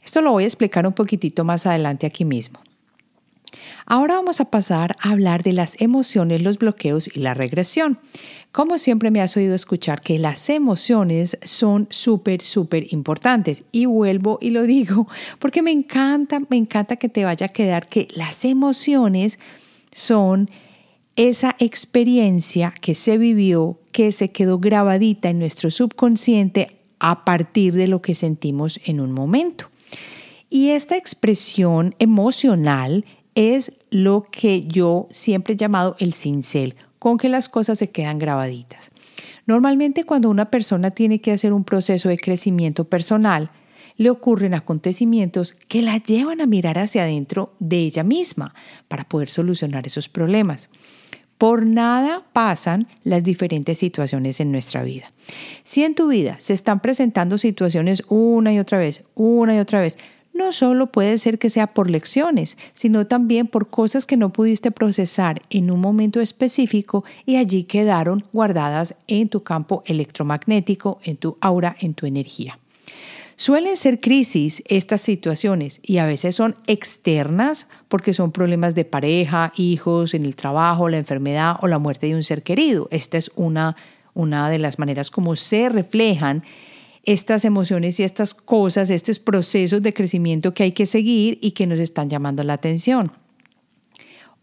Esto 0.04 0.24
lo 0.24 0.32
voy 0.32 0.46
a 0.46 0.48
explicar 0.48 0.88
un 0.88 0.94
poquitito 0.94 1.44
más 1.44 1.68
adelante 1.68 2.08
aquí 2.08 2.26
mismo. 2.26 2.60
Ahora 3.92 4.14
vamos 4.14 4.40
a 4.40 4.46
pasar 4.46 4.96
a 5.02 5.10
hablar 5.10 5.42
de 5.42 5.52
las 5.52 5.76
emociones, 5.82 6.44
los 6.44 6.60
bloqueos 6.60 7.10
y 7.12 7.22
la 7.22 7.34
regresión. 7.34 7.98
Como 8.52 8.78
siempre 8.78 9.10
me 9.10 9.20
has 9.20 9.36
oído 9.36 9.56
escuchar 9.56 10.02
que 10.02 10.20
las 10.20 10.48
emociones 10.52 11.40
son 11.42 11.88
súper, 11.90 12.44
súper 12.44 12.94
importantes. 12.94 13.64
Y 13.72 13.88
vuelvo 13.88 14.38
y 14.42 14.52
lo 14.52 14.62
digo 14.62 15.08
porque 15.40 15.64
me 15.64 15.72
encanta, 15.72 16.40
me 16.40 16.58
encanta 16.58 16.98
que 16.98 17.10
te 17.10 17.26
vaya 17.26 17.48
a 17.48 17.50
quedar 17.50 17.90
que 17.90 18.08
las 18.14 18.46
emociones 18.46 19.40
son 19.92 20.52
esa 21.16 21.56
experiencia 21.58 22.76
que 22.80 22.94
se 22.94 23.18
vivió, 23.18 23.80
que 23.92 24.12
se 24.12 24.30
quedó 24.30 24.60
grabadita 24.60 25.30
en 25.30 25.40
nuestro 25.40 25.72
subconsciente 25.72 26.78
a 27.00 27.26
partir 27.26 27.74
de 27.74 27.88
lo 27.88 28.04
que 28.04 28.14
sentimos 28.14 28.80
en 28.86 29.00
un 29.00 29.14
momento. 29.14 29.72
Y 30.52 30.70
esta 30.70 30.96
expresión 30.96 31.96
emocional 31.98 33.04
es 33.40 33.72
lo 33.90 34.28
que 34.30 34.68
yo 34.68 35.08
siempre 35.12 35.54
he 35.54 35.58
llamado 35.58 35.96
el 36.00 36.14
cincel, 36.14 36.76
con 37.00 37.18
que 37.18 37.30
las 37.30 37.48
cosas 37.48 37.80
se 37.80 37.90
quedan 37.90 38.20
grabaditas. 38.20 38.92
Normalmente 39.46 40.04
cuando 40.04 40.30
una 40.30 40.52
persona 40.52 40.92
tiene 40.92 41.22
que 41.22 41.32
hacer 41.32 41.54
un 41.54 41.64
proceso 41.64 42.10
de 42.10 42.18
crecimiento 42.18 42.84
personal, 42.84 43.50
le 43.96 44.10
ocurren 44.10 44.54
acontecimientos 44.54 45.54
que 45.70 45.82
la 45.82 45.98
llevan 46.00 46.42
a 46.42 46.48
mirar 46.48 46.78
hacia 46.78 47.04
adentro 47.04 47.54
de 47.60 47.78
ella 47.78 48.04
misma 48.04 48.54
para 48.90 49.06
poder 49.06 49.30
solucionar 49.30 49.88
esos 49.88 50.10
problemas. 50.10 50.70
Por 51.38 51.66
nada 51.66 52.26
pasan 52.34 52.88
las 53.06 53.24
diferentes 53.24 53.78
situaciones 53.78 54.42
en 54.42 54.52
nuestra 54.52 54.84
vida. 54.84 55.14
Si 55.64 55.86
en 55.86 55.96
tu 55.96 56.10
vida 56.10 56.36
se 56.40 56.52
están 56.52 56.82
presentando 56.82 57.38
situaciones 57.38 58.04
una 58.10 58.52
y 58.52 58.60
otra 58.60 58.80
vez, 58.80 59.06
una 59.16 59.56
y 59.56 59.60
otra 59.60 59.80
vez, 59.80 59.98
no 60.34 60.54
solo 60.54 60.88
puede 60.88 61.18
ser 61.18 61.38
que 61.38 61.50
sea 61.50 61.68
por 61.68 61.90
lecciones, 61.90 62.58
sino 62.74 63.08
también 63.08 63.48
por 63.48 63.70
cosas 63.70 64.06
que 64.06 64.18
no 64.18 64.32
pudiste 64.32 64.72
procesar 64.72 65.42
en 65.50 65.70
un 65.70 65.82
momento 65.82 66.22
específico 66.22 67.04
y 67.26 67.36
allí 67.36 67.64
quedaron 67.64 68.24
guardadas 68.32 68.96
en 69.08 69.30
tu 69.30 69.44
campo 69.44 69.84
electromagnético, 69.86 71.00
en 71.04 71.18
tu 71.18 71.38
aura, 71.42 71.76
en 71.80 71.94
tu 71.94 72.06
energía. 72.06 72.58
Suelen 73.40 73.78
ser 73.78 74.02
crisis 74.02 74.62
estas 74.66 75.00
situaciones 75.00 75.80
y 75.82 76.00
a 76.00 76.06
veces 76.06 76.36
son 76.36 76.56
externas 76.68 77.68
porque 77.88 78.14
son 78.14 78.34
problemas 78.34 78.76
de 78.76 78.84
pareja, 78.84 79.54
hijos, 79.56 80.14
en 80.14 80.26
el 80.26 80.36
trabajo, 80.36 80.90
la 80.90 80.98
enfermedad 80.98 81.56
o 81.62 81.68
la 81.68 81.80
muerte 81.80 82.08
de 82.08 82.16
un 82.16 82.24
ser 82.24 82.44
querido. 82.44 82.90
Esta 82.92 83.18
es 83.18 83.32
una, 83.38 83.78
una 84.14 84.50
de 84.50 84.60
las 84.60 84.78
maneras 84.78 85.10
como 85.10 85.38
se 85.38 85.70
reflejan 85.70 86.44
estas 87.12 87.44
emociones 87.44 88.00
y 88.00 88.04
estas 88.04 88.36
cosas, 88.36 88.92
estos 88.92 89.18
procesos 89.18 89.82
de 89.82 89.94
crecimiento 89.94 90.54
que 90.54 90.62
hay 90.62 90.74
que 90.74 90.86
seguir 90.86 91.40
y 91.42 91.52
que 91.52 91.66
nos 91.66 91.80
están 91.80 92.08
llamando 92.08 92.44
la 92.44 92.54
atención. 92.54 93.12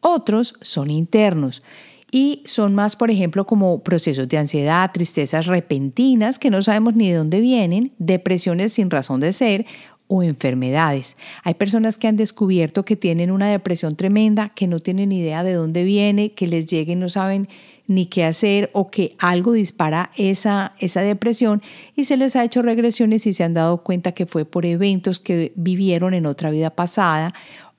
Otros 0.00 0.54
son 0.62 0.90
internos 0.90 1.62
y 2.10 2.42
son 2.44 2.74
más, 2.74 2.96
por 2.96 3.12
ejemplo, 3.12 3.46
como 3.46 3.84
procesos 3.84 4.26
de 4.26 4.38
ansiedad, 4.38 4.90
tristezas 4.92 5.46
repentinas 5.46 6.40
que 6.40 6.50
no 6.50 6.60
sabemos 6.60 6.96
ni 6.96 7.10
de 7.10 7.18
dónde 7.18 7.40
vienen, 7.40 7.92
depresiones 7.98 8.72
sin 8.72 8.90
razón 8.90 9.20
de 9.20 9.32
ser 9.32 9.64
o 10.08 10.22
enfermedades. 10.22 11.16
Hay 11.42 11.54
personas 11.54 11.98
que 11.98 12.06
han 12.06 12.16
descubierto 12.16 12.84
que 12.84 12.96
tienen 12.96 13.30
una 13.30 13.48
depresión 13.48 13.96
tremenda, 13.96 14.50
que 14.54 14.66
no 14.66 14.80
tienen 14.80 15.12
idea 15.12 15.42
de 15.42 15.54
dónde 15.54 15.84
viene, 15.84 16.32
que 16.32 16.46
les 16.46 16.66
llegue 16.66 16.92
y 16.92 16.96
no 16.96 17.08
saben 17.08 17.48
ni 17.86 18.06
qué 18.06 18.24
hacer 18.24 18.70
o 18.72 18.90
que 18.90 19.14
algo 19.18 19.52
dispara 19.52 20.10
esa, 20.16 20.74
esa 20.80 21.02
depresión 21.02 21.62
y 21.94 22.04
se 22.04 22.16
les 22.16 22.34
ha 22.34 22.44
hecho 22.44 22.62
regresiones 22.62 23.26
y 23.26 23.32
se 23.32 23.44
han 23.44 23.54
dado 23.54 23.82
cuenta 23.82 24.12
que 24.12 24.26
fue 24.26 24.44
por 24.44 24.66
eventos 24.66 25.20
que 25.20 25.52
vivieron 25.54 26.14
en 26.14 26.26
otra 26.26 26.50
vida 26.50 26.70
pasada 26.70 27.32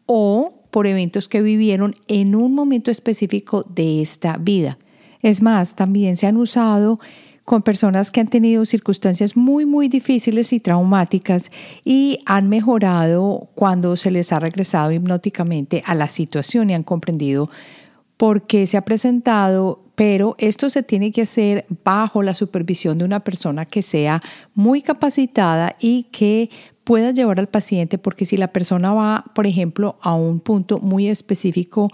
o 0.06 0.54
por 0.72 0.88
eventos 0.88 1.28
que 1.28 1.42
vivieron 1.42 1.94
en 2.08 2.36
un 2.36 2.54
momento 2.54 2.92
específico 2.92 3.64
de 3.64 4.02
esta 4.02 4.38
vida. 4.38 4.78
Es 5.22 5.42
más, 5.42 5.76
también 5.76 6.16
se 6.16 6.28
han 6.28 6.38
usado 6.38 7.00
con 7.48 7.62
personas 7.62 8.12
que 8.12 8.20
han 8.20 8.28
tenido 8.28 8.66
circunstancias 8.66 9.38
muy, 9.38 9.66
muy 9.66 9.88
difíciles 9.88 10.52
y 10.52 10.60
traumáticas 10.60 11.50
y 11.86 12.20
han 12.26 12.50
mejorado 12.50 13.48
cuando 13.56 13.96
se 13.96 14.12
les 14.12 14.34
ha 14.34 14.42
regresado 14.42 14.92
hipnóticamente 14.92 15.82
a 15.86 15.96
la 15.96 16.10
situación 16.10 16.70
y 16.70 16.74
han 16.74 16.84
comprendido 16.84 17.50
por 18.18 18.48
qué 18.48 18.68
se 18.68 18.76
ha 18.76 18.82
presentado, 18.84 19.82
pero 19.96 20.36
esto 20.40 20.70
se 20.70 20.84
tiene 20.84 21.14
que 21.14 21.22
hacer 21.22 21.66
bajo 21.86 22.22
la 22.22 22.34
supervisión 22.34 22.98
de 22.98 23.06
una 23.06 23.22
persona 23.22 23.66
que 23.66 23.82
sea 23.82 24.22
muy 24.54 24.82
capacitada 24.82 25.78
y 25.80 26.04
que 26.12 26.50
pueda 26.84 27.12
llevar 27.12 27.40
al 27.40 27.48
paciente, 27.48 27.98
porque 27.98 28.26
si 28.26 28.36
la 28.36 28.50
persona 28.50 28.94
va, 28.94 29.24
por 29.34 29.48
ejemplo, 29.48 29.98
a 30.02 30.16
un 30.16 30.42
punto 30.42 30.80
muy 30.80 31.08
específico 31.08 31.88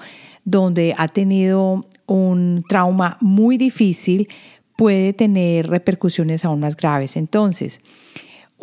donde 0.45 0.95
ha 0.97 1.07
tenido 1.07 1.85
un 2.07 2.63
trauma 2.67 3.17
muy 3.21 3.57
difícil, 3.57 4.27
puede 4.75 5.13
tener 5.13 5.67
repercusiones 5.67 6.45
aún 6.45 6.61
más 6.61 6.75
graves. 6.75 7.15
Entonces, 7.17 7.81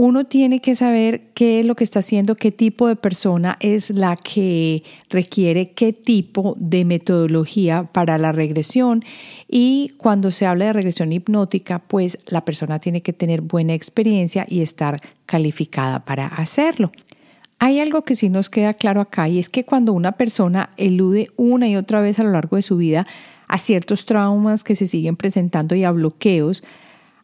uno 0.03 0.25
tiene 0.25 0.61
que 0.61 0.75
saber 0.77 1.21
qué 1.35 1.61
es 1.61 1.67
lo 1.67 1.75
que 1.75 1.85
está 1.85 1.99
haciendo, 1.99 2.35
qué 2.35 2.51
tipo 2.51 2.89
de 2.89 2.97
persona 2.97 3.59
es 3.61 3.91
la 3.91 4.17
que 4.17 4.83
requiere 5.11 5.73
qué 5.73 5.93
tipo 5.93 6.57
de 6.59 6.87
metodología 6.87 7.91
para 7.93 8.17
la 8.17 8.33
regresión. 8.33 9.05
Y 9.47 9.93
cuando 9.99 10.31
se 10.31 10.47
habla 10.47 10.65
de 10.65 10.73
regresión 10.73 11.13
hipnótica, 11.13 11.81
pues 11.81 12.17
la 12.27 12.47
persona 12.47 12.79
tiene 12.79 13.03
que 13.03 13.13
tener 13.13 13.43
buena 13.43 13.75
experiencia 13.75 14.47
y 14.49 14.63
estar 14.63 15.03
calificada 15.27 16.03
para 16.07 16.29
hacerlo. 16.29 16.93
Hay 17.59 17.79
algo 17.79 18.01
que 18.01 18.15
sí 18.15 18.31
nos 18.31 18.49
queda 18.49 18.73
claro 18.73 19.03
acá 19.03 19.29
y 19.29 19.39
es 19.39 19.51
que 19.51 19.65
cuando 19.65 19.93
una 19.93 20.13
persona 20.13 20.71
elude 20.79 21.29
una 21.37 21.69
y 21.69 21.77
otra 21.77 22.01
vez 22.01 22.19
a 22.19 22.25
lo 22.25 22.31
largo 22.31 22.57
de 22.57 22.63
su 22.63 22.79
vida 22.79 23.07
a 23.51 23.59
ciertos 23.59 24.07
traumas 24.07 24.63
que 24.63 24.77
se 24.77 24.87
siguen 24.87 25.17
presentando 25.17 25.75
y 25.75 25.83
a 25.83 25.91
bloqueos, 25.91 26.63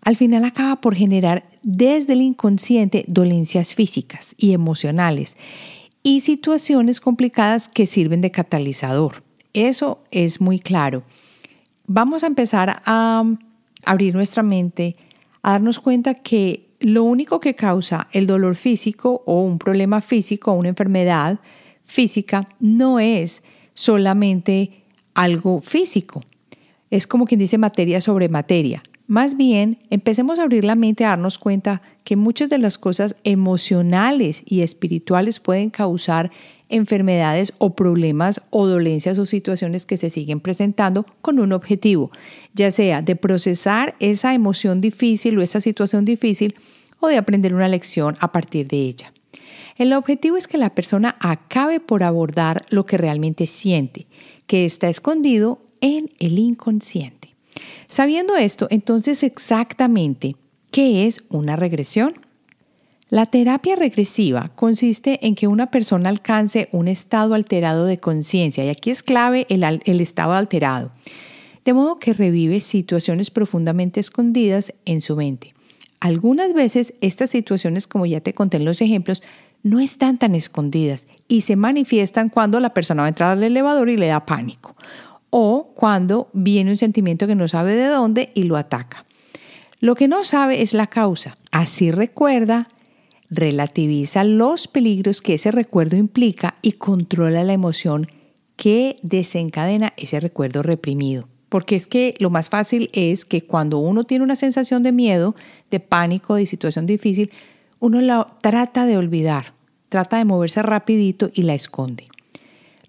al 0.03 0.17
final 0.17 0.45
acaba 0.45 0.81
por 0.81 0.97
generar 0.97 1.49
desde 1.63 2.15
el 2.15 2.21
inconsciente 2.21 3.05
dolencias 3.07 3.75
físicas 3.75 4.35
y 4.37 4.53
emocionales 4.53 5.37
y 6.03 6.23
situaciones 6.23 7.01
complicadas 7.01 7.69
que 7.69 7.87
sirven 7.87 8.21
de 8.21 8.33
catalizador. 8.33 9.23
Eso 9.53 10.01
es 10.11 10.41
muy 10.41 10.59
claro. 10.59 11.05
Vamos 11.87 12.25
a 12.25 12.27
empezar 12.27 12.83
a 12.85 13.23
abrir 13.85 14.15
nuestra 14.15 14.43
mente, 14.43 14.97
a 15.43 15.53
darnos 15.53 15.79
cuenta 15.79 16.15
que 16.15 16.67
lo 16.81 17.05
único 17.05 17.39
que 17.39 17.55
causa 17.55 18.09
el 18.11 18.27
dolor 18.27 18.57
físico 18.57 19.23
o 19.27 19.43
un 19.43 19.59
problema 19.59 20.01
físico 20.01 20.51
o 20.51 20.57
una 20.57 20.71
enfermedad 20.71 21.39
física 21.85 22.49
no 22.59 22.99
es 22.99 23.45
solamente 23.75 24.86
algo 25.17 25.61
físico. 25.61 26.23
Es 26.91 27.09
como 27.09 27.25
quien 27.25 27.41
dice 27.41 27.59
materia 27.59 28.01
sobre 28.01 28.29
materia. 28.29 28.85
Más 29.09 29.37
bien, 29.37 29.79
empecemos 29.91 30.39
a 30.39 30.43
abrir 30.43 30.65
la 30.65 30.75
mente 30.75 31.05
a 31.05 31.11
darnos 31.11 31.39
cuenta 31.39 31.81
que 32.05 32.17
muchas 32.17 32.49
de 32.49 32.59
las 32.59 32.77
cosas 32.77 33.17
emocionales 33.25 34.43
y 34.45 34.63
espirituales 34.63 35.41
pueden 35.41 35.71
causar 35.71 36.31
enfermedades 36.69 37.55
o 37.59 37.77
problemas 37.77 38.43
o 38.51 38.67
dolencias 38.67 39.19
o 39.19 39.27
situaciones 39.27 39.87
que 39.87 39.97
se 39.97 40.11
siguen 40.11 40.41
presentando 40.41 41.07
con 41.23 41.39
un 41.39 41.53
objetivo, 41.53 42.11
ya 42.53 42.73
sea 42.73 43.03
de 43.03 43.15
procesar 43.15 43.95
esa 44.01 44.35
emoción 44.35 44.81
difícil 44.81 45.39
o 45.39 45.43
esa 45.43 45.61
situación 45.61 46.05
difícil 46.05 46.57
o 46.99 47.09
de 47.09 47.17
aprender 47.17 47.55
una 47.55 47.69
lección 47.69 48.17
a 48.19 48.33
partir 48.33 48.67
de 48.67 48.79
ella. 48.79 49.13
El 49.77 49.93
objetivo 49.93 50.37
es 50.37 50.49
que 50.49 50.59
la 50.59 50.75
persona 50.75 51.17
acabe 51.21 51.81
por 51.81 52.03
abordar 52.03 52.65
lo 52.71 52.87
que 52.87 52.97
realmente 52.99 53.47
siente 53.47 54.07
que 54.47 54.65
está 54.65 54.89
escondido 54.89 55.61
en 55.81 56.11
el 56.19 56.39
inconsciente. 56.39 57.35
Sabiendo 57.89 58.37
esto, 58.37 58.67
entonces 58.71 59.23
exactamente, 59.23 60.37
¿qué 60.71 61.07
es 61.07 61.23
una 61.29 61.57
regresión? 61.57 62.15
La 63.09 63.27
terapia 63.27 63.77
regresiva 63.77 64.51
consiste 64.57 65.25
en 65.25 65.37
que 65.37 65.47
una 65.47 65.71
persona 65.71 66.09
alcance 66.09 66.69
un 66.73 66.89
estado 66.89 67.35
alterado 67.35 67.87
de 67.87 67.99
conciencia, 67.99 68.65
y 68.65 68.69
aquí 68.69 68.91
es 68.91 69.05
clave 69.05 69.47
el, 69.49 69.63
el, 69.63 70.01
estado 70.01 70.33
alterado, 70.33 70.91
de 71.65 71.73
modo 71.73 72.01
que 72.01 72.15
revive 72.15 72.59
situaciones 72.59 73.31
profundamente 73.31 74.01
escondidas 74.01 74.73
en 74.87 75.01
su 75.01 75.15
mente. 75.15 75.55
Algunas 76.01 76.53
veces 76.53 76.95
estas 77.01 77.31
situaciones, 77.31 77.87
como 77.87 78.07
ya 78.07 78.21
te 78.21 78.35
conté 78.35 78.57
en 78.57 78.65
los 78.65 78.81
ejemplos, 78.81 79.23
no 79.67 79.81
están 79.81 80.17
tan 80.17 80.37
escondidas 80.37 81.09
y 81.27 81.41
se 81.41 81.57
manifiestan 81.57 82.29
cuando 82.29 82.61
la 82.61 82.73
persona 82.73 83.03
va 83.03 83.07
a 83.07 83.09
entrar 83.09 83.33
al 83.33 83.43
elevador 83.43 83.91
y 83.91 83.97
le 83.97 84.07
da 84.07 84.25
pánico, 84.25 84.77
o 85.31 85.73
cuando 85.75 86.31
viene 86.33 86.71
un 86.71 86.77
sentimiento 86.77 87.27
que 87.27 87.35
no 87.35 87.49
sabe 87.49 87.75
de 87.75 87.87
dónde 87.87 88.31
y 88.35 88.45
lo 88.45 88.57
ataca. 88.57 89.07
Lo 89.81 89.97
que 89.97 90.07
no 90.07 90.23
sabe 90.23 90.63
es 90.63 90.73
la 90.73 90.87
causa. 90.87 91.37
Así 91.51 91.91
recuerda 91.91 92.69
relativiza 93.29 94.23
los 94.23 94.69
peligros 94.69 95.21
que 95.21 95.35
ese 95.35 95.51
recuerdo 95.51 95.97
implica 95.97 96.55
y 96.63 96.73
controla 96.73 97.43
la 97.43 97.53
emoción 97.53 98.07
que 98.55 98.97
desencadena 99.03 99.95
ese 99.97 100.21
recuerdo 100.21 100.63
reprimido. 100.63 101.29
Porque 101.49 101.75
es 101.75 101.89
que 101.89 102.15
lo 102.21 102.31
más 102.31 102.51
fácil 102.51 102.89
es 102.93 103.25
que 103.25 103.43
cuando 103.43 103.79
uno 103.79 104.05
tiene 104.05 104.23
una 104.23 104.37
sensación 104.37 104.85
de 104.85 104.93
miedo, 104.93 105.35
de 105.73 105.81
pánico, 105.81 106.37
de 106.37 106.47
situación 106.47 106.87
difícil, 106.87 107.33
uno 107.81 108.01
la 108.01 108.37
trata 108.41 108.87
de 108.87 108.97
olvidar, 108.97 109.56
trata 109.97 110.19
de 110.19 110.27
moverse 110.27 110.61
rapidito 110.61 111.31
y 111.33 111.45
la 111.45 111.55
esconde. 111.55 112.09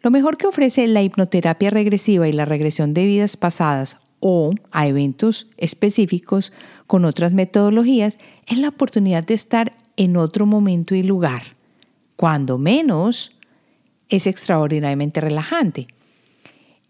Lo 0.02 0.12
mejor 0.12 0.36
que 0.36 0.46
ofrece 0.46 0.86
la 0.88 1.04
hipnoterapia 1.04 1.70
regresiva 1.70 2.28
y 2.28 2.34
la 2.34 2.44
regresión 2.44 2.94
de 2.94 3.06
vidas 3.06 3.38
pasadas 3.38 3.96
o 4.20 4.52
a 4.72 4.88
eventos 4.88 5.48
específicos 5.56 6.52
con 6.86 7.06
otras 7.06 7.32
metodologías 7.32 8.20
es 8.46 8.58
la 8.58 8.68
oportunidad 8.68 9.24
de 9.26 9.36
estar 9.36 9.72
en 9.96 10.18
otro 10.18 10.46
momento 10.46 10.96
y 10.96 11.04
lugar. 11.04 11.56
Cuando 12.18 12.58
menos, 12.58 13.32
es 14.10 14.28
extraordinariamente 14.28 15.22
relajante. 15.22 15.88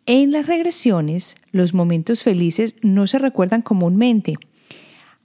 En 0.08 0.32
las 0.32 0.48
regresiones, 0.48 1.36
los 1.52 1.76
momentos 1.76 2.24
felices 2.24 2.74
no 2.82 3.06
se 3.06 3.20
recuerdan 3.20 3.62
comúnmente, 3.62 4.34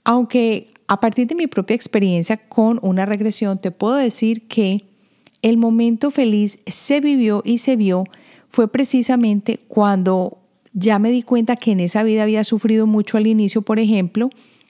aunque 0.03 0.72
a 0.87 0.99
partir 0.99 1.27
de 1.27 1.35
mi 1.35 1.47
propia 1.47 1.75
experiencia 1.75 2.37
con 2.37 2.79
una 2.81 3.05
regresión 3.05 3.59
te 3.59 3.71
puedo 3.71 3.95
decir 3.95 4.47
que 4.47 4.85
el 5.41 5.57
momento 5.57 6.11
feliz 6.11 6.59
se 6.67 6.99
vivió 7.01 7.41
y 7.45 7.57
se 7.59 7.75
vio 7.75 8.05
fue 8.49 8.67
precisamente 8.67 9.59
cuando 9.67 10.37
ya 10.73 10.99
me 10.99 11.11
di 11.11 11.23
cuenta 11.23 11.55
que 11.55 11.71
en 11.71 11.79
esa 11.79 12.03
vida 12.03 12.23
había 12.23 12.43
sufrido 12.43 12.87
mucho 12.87 13.17
al 13.17 13.27
inicio, 13.27 13.61
por 13.61 13.79
ejemplo, 13.79 14.29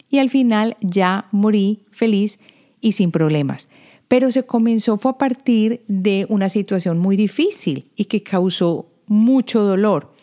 y 0.09 0.19
al 0.19 0.29
final 0.29 0.77
ya 0.81 1.27
morí 1.31 1.79
feliz 1.91 2.39
y 2.81 2.93
sin 2.93 3.11
problemas. 3.11 3.69
Pero 4.07 4.29
se 4.31 4.43
comenzó 4.43 4.97
fue 4.97 5.11
a 5.11 5.17
partir 5.17 5.81
de 5.87 6.25
una 6.29 6.49
situación 6.49 6.99
muy 6.99 7.15
difícil 7.15 7.87
y 7.95 8.05
que 8.05 8.21
causó 8.21 8.85
mucho 9.07 9.63
dolor. 9.63 10.13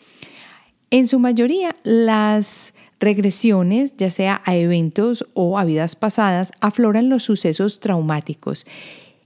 En 0.91 1.07
su 1.07 1.19
mayoría, 1.19 1.75
las 1.83 2.73
regresiones, 3.01 3.97
ya 3.97 4.09
sea 4.09 4.41
a 4.45 4.55
eventos 4.55 5.27
o 5.33 5.59
a 5.59 5.65
vidas 5.65 5.97
pasadas, 5.97 6.53
afloran 6.61 7.09
los 7.09 7.23
sucesos 7.23 7.81
traumáticos, 7.81 8.65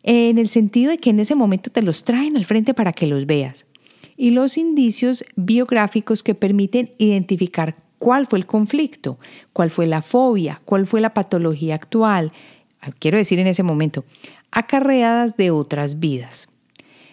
en 0.02 0.38
el 0.38 0.50
sentido 0.50 0.92
de 0.92 0.98
que 0.98 1.12
en 1.12 1.20
ese 1.20 1.36
momento 1.36 1.70
te 1.70 1.82
los 1.82 2.04
traen 2.04 2.38
al 2.38 2.46
frente 2.46 2.74
para 2.74 2.94
que 2.94 3.06
los 3.06 3.26
veas. 3.26 3.68
Y 4.18 4.32
los 4.32 4.58
indicios 4.58 5.26
biográficos 5.36 6.24
que 6.24 6.36
permiten 6.36 6.92
identificar 6.98 7.76
cuál 8.00 8.28
fue 8.28 8.40
el 8.40 8.46
conflicto, 8.46 9.20
cuál 9.52 9.70
fue 9.70 9.88
la 9.88 10.02
fobia, 10.02 10.62
cuál 10.64 10.86
fue 10.86 11.02
la 11.02 11.14
patología 11.14 11.76
actual, 11.76 12.32
quiero 13.00 13.18
decir 13.18 13.40
en 13.40 13.48
ese 13.48 13.64
momento, 13.64 14.06
acarreadas 14.52 15.36
de 15.38 15.52
otras 15.52 16.00
vidas. 16.00 16.48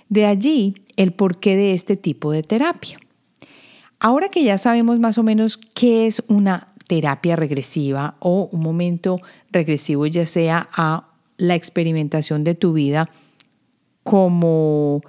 De 0.08 0.26
allí 0.26 0.74
el 0.96 1.12
porqué 1.12 1.56
de 1.56 1.72
este 1.72 1.96
tipo 1.96 2.30
de 2.30 2.42
terapia. 2.42 2.98
Ahora 4.04 4.30
que 4.30 4.42
ya 4.42 4.58
sabemos 4.58 4.98
más 4.98 5.16
o 5.16 5.22
menos 5.22 5.56
qué 5.56 6.08
es 6.08 6.24
una 6.26 6.66
terapia 6.88 7.36
regresiva 7.36 8.16
o 8.18 8.48
un 8.50 8.58
momento 8.58 9.20
regresivo, 9.52 10.06
ya 10.06 10.26
sea 10.26 10.68
a 10.72 11.06
la 11.36 11.54
experimentación 11.54 12.42
de 12.42 12.56
tu 12.56 12.72
vida 12.72 13.08
como 14.02 15.02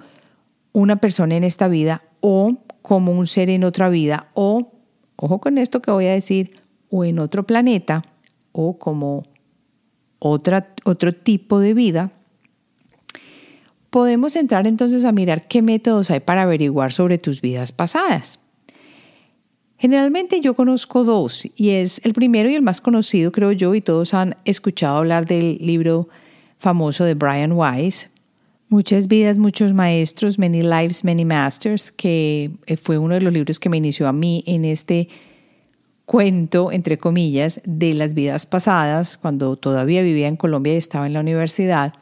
una 0.72 0.94
persona 0.94 1.34
en 1.34 1.42
esta 1.42 1.66
vida 1.66 2.02
o 2.20 2.58
como 2.82 3.10
un 3.10 3.26
ser 3.26 3.50
en 3.50 3.64
otra 3.64 3.88
vida 3.88 4.28
o, 4.32 4.70
ojo 5.16 5.40
con 5.40 5.58
esto 5.58 5.82
que 5.82 5.90
voy 5.90 6.06
a 6.06 6.12
decir, 6.12 6.60
o 6.88 7.04
en 7.04 7.18
otro 7.18 7.42
planeta 7.48 8.04
o 8.52 8.78
como 8.78 9.24
otro 10.20 11.12
tipo 11.12 11.58
de 11.58 11.74
vida, 11.74 12.12
podemos 13.90 14.36
entrar 14.36 14.68
entonces 14.68 15.04
a 15.04 15.10
mirar 15.10 15.48
qué 15.48 15.62
métodos 15.62 16.12
hay 16.12 16.20
para 16.20 16.42
averiguar 16.42 16.92
sobre 16.92 17.18
tus 17.18 17.40
vidas 17.40 17.72
pasadas. 17.72 18.38
Generalmente 19.84 20.40
yo 20.40 20.54
conozco 20.54 21.04
dos 21.04 21.46
y 21.56 21.72
es 21.72 22.00
el 22.04 22.14
primero 22.14 22.48
y 22.48 22.54
el 22.54 22.62
más 22.62 22.80
conocido, 22.80 23.32
creo 23.32 23.52
yo, 23.52 23.74
y 23.74 23.82
todos 23.82 24.14
han 24.14 24.34
escuchado 24.46 24.96
hablar 24.96 25.26
del 25.26 25.58
libro 25.60 26.08
famoso 26.58 27.04
de 27.04 27.12
Brian 27.12 27.52
Weiss, 27.52 28.08
Muchas 28.70 29.08
vidas, 29.08 29.36
muchos 29.36 29.74
maestros, 29.74 30.38
Many 30.38 30.62
Lives, 30.62 31.04
Many 31.04 31.26
Masters, 31.26 31.92
que 31.92 32.52
eh, 32.64 32.78
fue 32.78 32.96
uno 32.96 33.12
de 33.12 33.20
los 33.20 33.30
libros 33.30 33.60
que 33.60 33.68
me 33.68 33.76
inició 33.76 34.08
a 34.08 34.14
mí 34.14 34.42
en 34.46 34.64
este 34.64 35.10
cuento, 36.06 36.72
entre 36.72 36.96
comillas, 36.96 37.60
de 37.66 37.92
las 37.92 38.14
vidas 38.14 38.46
pasadas, 38.46 39.18
cuando 39.18 39.56
todavía 39.56 40.00
vivía 40.00 40.28
en 40.28 40.36
Colombia 40.36 40.72
y 40.72 40.78
estaba 40.78 41.06
en 41.06 41.12
la 41.12 41.20
universidad, 41.20 41.92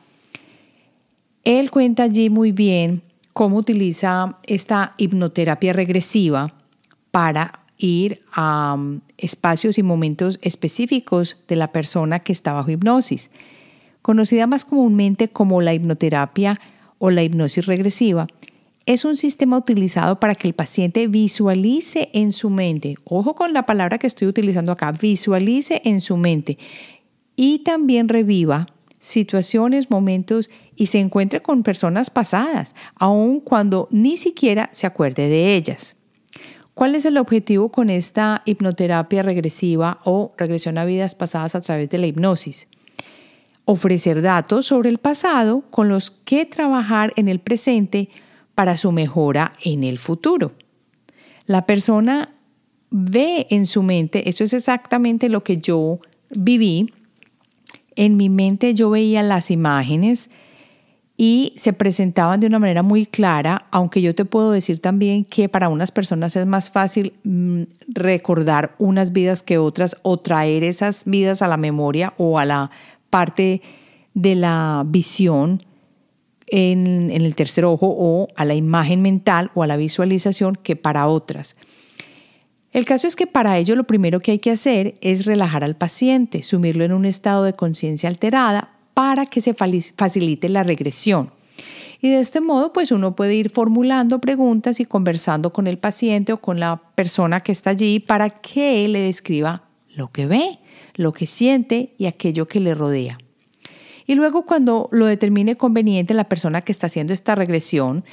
él 1.42 1.72
cuenta 1.72 2.04
allí 2.04 2.30
muy 2.30 2.52
bien 2.52 3.02
cómo 3.32 3.56
utiliza 3.56 4.38
esta 4.46 4.94
hipnoterapia 4.98 5.72
regresiva 5.72 6.54
para 7.10 7.61
ir 7.82 8.22
a 8.32 8.74
um, 8.76 9.00
espacios 9.18 9.78
y 9.78 9.82
momentos 9.82 10.38
específicos 10.42 11.38
de 11.48 11.56
la 11.56 11.72
persona 11.72 12.20
que 12.20 12.32
está 12.32 12.52
bajo 12.52 12.70
hipnosis, 12.70 13.30
conocida 14.02 14.46
más 14.46 14.64
comúnmente 14.64 15.28
como 15.28 15.60
la 15.60 15.74
hipnoterapia 15.74 16.60
o 16.98 17.10
la 17.10 17.22
hipnosis 17.22 17.66
regresiva 17.66 18.26
es 18.86 19.04
un 19.04 19.16
sistema 19.16 19.56
utilizado 19.56 20.18
para 20.18 20.34
que 20.34 20.48
el 20.48 20.54
paciente 20.54 21.06
visualice 21.06 22.10
en 22.12 22.32
su 22.32 22.50
mente, 22.50 22.96
ojo 23.04 23.34
con 23.34 23.52
la 23.52 23.66
palabra 23.66 23.98
que 23.98 24.06
estoy 24.06 24.28
utilizando 24.28 24.72
acá, 24.72 24.92
visualice 24.92 25.80
en 25.84 26.00
su 26.00 26.16
mente. 26.16 26.58
Y 27.36 27.60
también 27.60 28.08
reviva 28.08 28.66
situaciones, 28.98 29.90
momentos 29.90 30.50
y 30.76 30.86
se 30.86 31.00
encuentre 31.00 31.42
con 31.42 31.62
personas 31.62 32.10
pasadas, 32.10 32.74
aun 32.94 33.40
cuando 33.40 33.88
ni 33.90 34.16
siquiera 34.16 34.68
se 34.72 34.86
acuerde 34.86 35.28
de 35.28 35.56
ellas. 35.56 35.96
¿Cuál 36.74 36.94
es 36.94 37.04
el 37.04 37.18
objetivo 37.18 37.70
con 37.70 37.90
esta 37.90 38.42
hipnoterapia 38.46 39.22
regresiva 39.22 40.00
o 40.04 40.32
regresión 40.38 40.78
a 40.78 40.86
vidas 40.86 41.14
pasadas 41.14 41.54
a 41.54 41.60
través 41.60 41.90
de 41.90 41.98
la 41.98 42.06
hipnosis? 42.06 42.66
Ofrecer 43.66 44.22
datos 44.22 44.66
sobre 44.66 44.88
el 44.88 44.98
pasado 44.98 45.64
con 45.70 45.90
los 45.90 46.10
que 46.10 46.46
trabajar 46.46 47.12
en 47.16 47.28
el 47.28 47.40
presente 47.40 48.08
para 48.54 48.76
su 48.76 48.90
mejora 48.90 49.52
en 49.62 49.84
el 49.84 49.98
futuro. 49.98 50.52
La 51.46 51.66
persona 51.66 52.34
ve 52.90 53.46
en 53.50 53.66
su 53.66 53.82
mente, 53.82 54.28
eso 54.28 54.42
es 54.42 54.52
exactamente 54.54 55.28
lo 55.28 55.44
que 55.44 55.58
yo 55.58 56.00
viví, 56.30 56.92
en 57.96 58.16
mi 58.16 58.30
mente 58.30 58.74
yo 58.74 58.90
veía 58.90 59.22
las 59.22 59.50
imágenes 59.50 60.30
y 61.16 61.52
se 61.56 61.72
presentaban 61.72 62.40
de 62.40 62.46
una 62.46 62.58
manera 62.58 62.82
muy 62.82 63.06
clara, 63.06 63.66
aunque 63.70 64.00
yo 64.00 64.14
te 64.14 64.24
puedo 64.24 64.50
decir 64.50 64.80
también 64.80 65.24
que 65.24 65.48
para 65.48 65.68
unas 65.68 65.92
personas 65.92 66.34
es 66.36 66.46
más 66.46 66.70
fácil 66.70 67.12
mm, 67.24 67.62
recordar 67.88 68.74
unas 68.78 69.12
vidas 69.12 69.42
que 69.42 69.58
otras 69.58 69.96
o 70.02 70.18
traer 70.18 70.64
esas 70.64 71.04
vidas 71.04 71.42
a 71.42 71.48
la 71.48 71.56
memoria 71.56 72.14
o 72.16 72.38
a 72.38 72.44
la 72.44 72.70
parte 73.10 73.60
de 74.14 74.34
la 74.34 74.84
visión 74.86 75.62
en, 76.46 77.10
el 77.10 77.34
tercer 77.34 77.64
ojo 77.64 77.94
o 77.98 78.28
a 78.36 78.44
la 78.44 78.54
imagen 78.54 79.02
mental 79.02 79.50
o 79.54 79.62
a 79.62 79.66
la 79.66 79.76
visualización 79.76 80.56
que 80.56 80.76
para 80.76 81.06
otras. 81.08 81.56
El 82.72 82.86
caso 82.86 83.06
es 83.06 83.16
que 83.16 83.26
para 83.26 83.58
ello 83.58 83.76
lo 83.76 83.84
primero 83.84 84.20
que 84.20 84.32
hay 84.32 84.38
que 84.38 84.50
hacer 84.50 84.94
es 85.02 85.26
relajar 85.26 85.62
al 85.62 85.76
paciente, 85.76 86.42
sumirlo 86.42 86.84
en 86.84 86.92
un 86.92 87.04
estado 87.04 87.44
de 87.44 87.52
conciencia 87.52 88.08
alterada 88.08 88.70
para 88.94 89.26
que 89.26 89.40
se 89.40 89.54
facilite 89.54 90.48
la 90.48 90.62
regresión. 90.62 91.30
Y 92.00 92.10
de 92.10 92.18
este 92.18 92.40
modo, 92.40 92.72
pues 92.72 92.90
uno 92.90 93.14
puede 93.14 93.36
ir 93.36 93.50
formulando 93.50 94.20
preguntas 94.20 94.80
y 94.80 94.84
conversando 94.84 95.52
con 95.52 95.68
el 95.68 95.78
paciente 95.78 96.32
o 96.32 96.40
con 96.40 96.58
la 96.58 96.82
persona 96.96 97.40
que 97.40 97.52
está 97.52 97.70
allí 97.70 98.00
para 98.00 98.30
que 98.30 98.88
le 98.88 99.00
describa 99.02 99.62
lo 99.94 100.10
que 100.10 100.26
ve, 100.26 100.58
lo 100.94 101.12
que 101.12 101.26
siente 101.26 101.94
y 101.98 102.06
aquello 102.06 102.48
que 102.48 102.58
le 102.58 102.74
rodea. 102.74 103.18
Y 104.06 104.16
luego 104.16 104.46
cuando 104.46 104.88
lo 104.90 105.06
determine 105.06 105.56
conveniente 105.56 106.12
la 106.12 106.28
persona 106.28 106.62
que 106.62 106.72
está 106.72 106.88
haciendo 106.88 107.12
esta 107.12 107.36
regresión, 107.36 108.04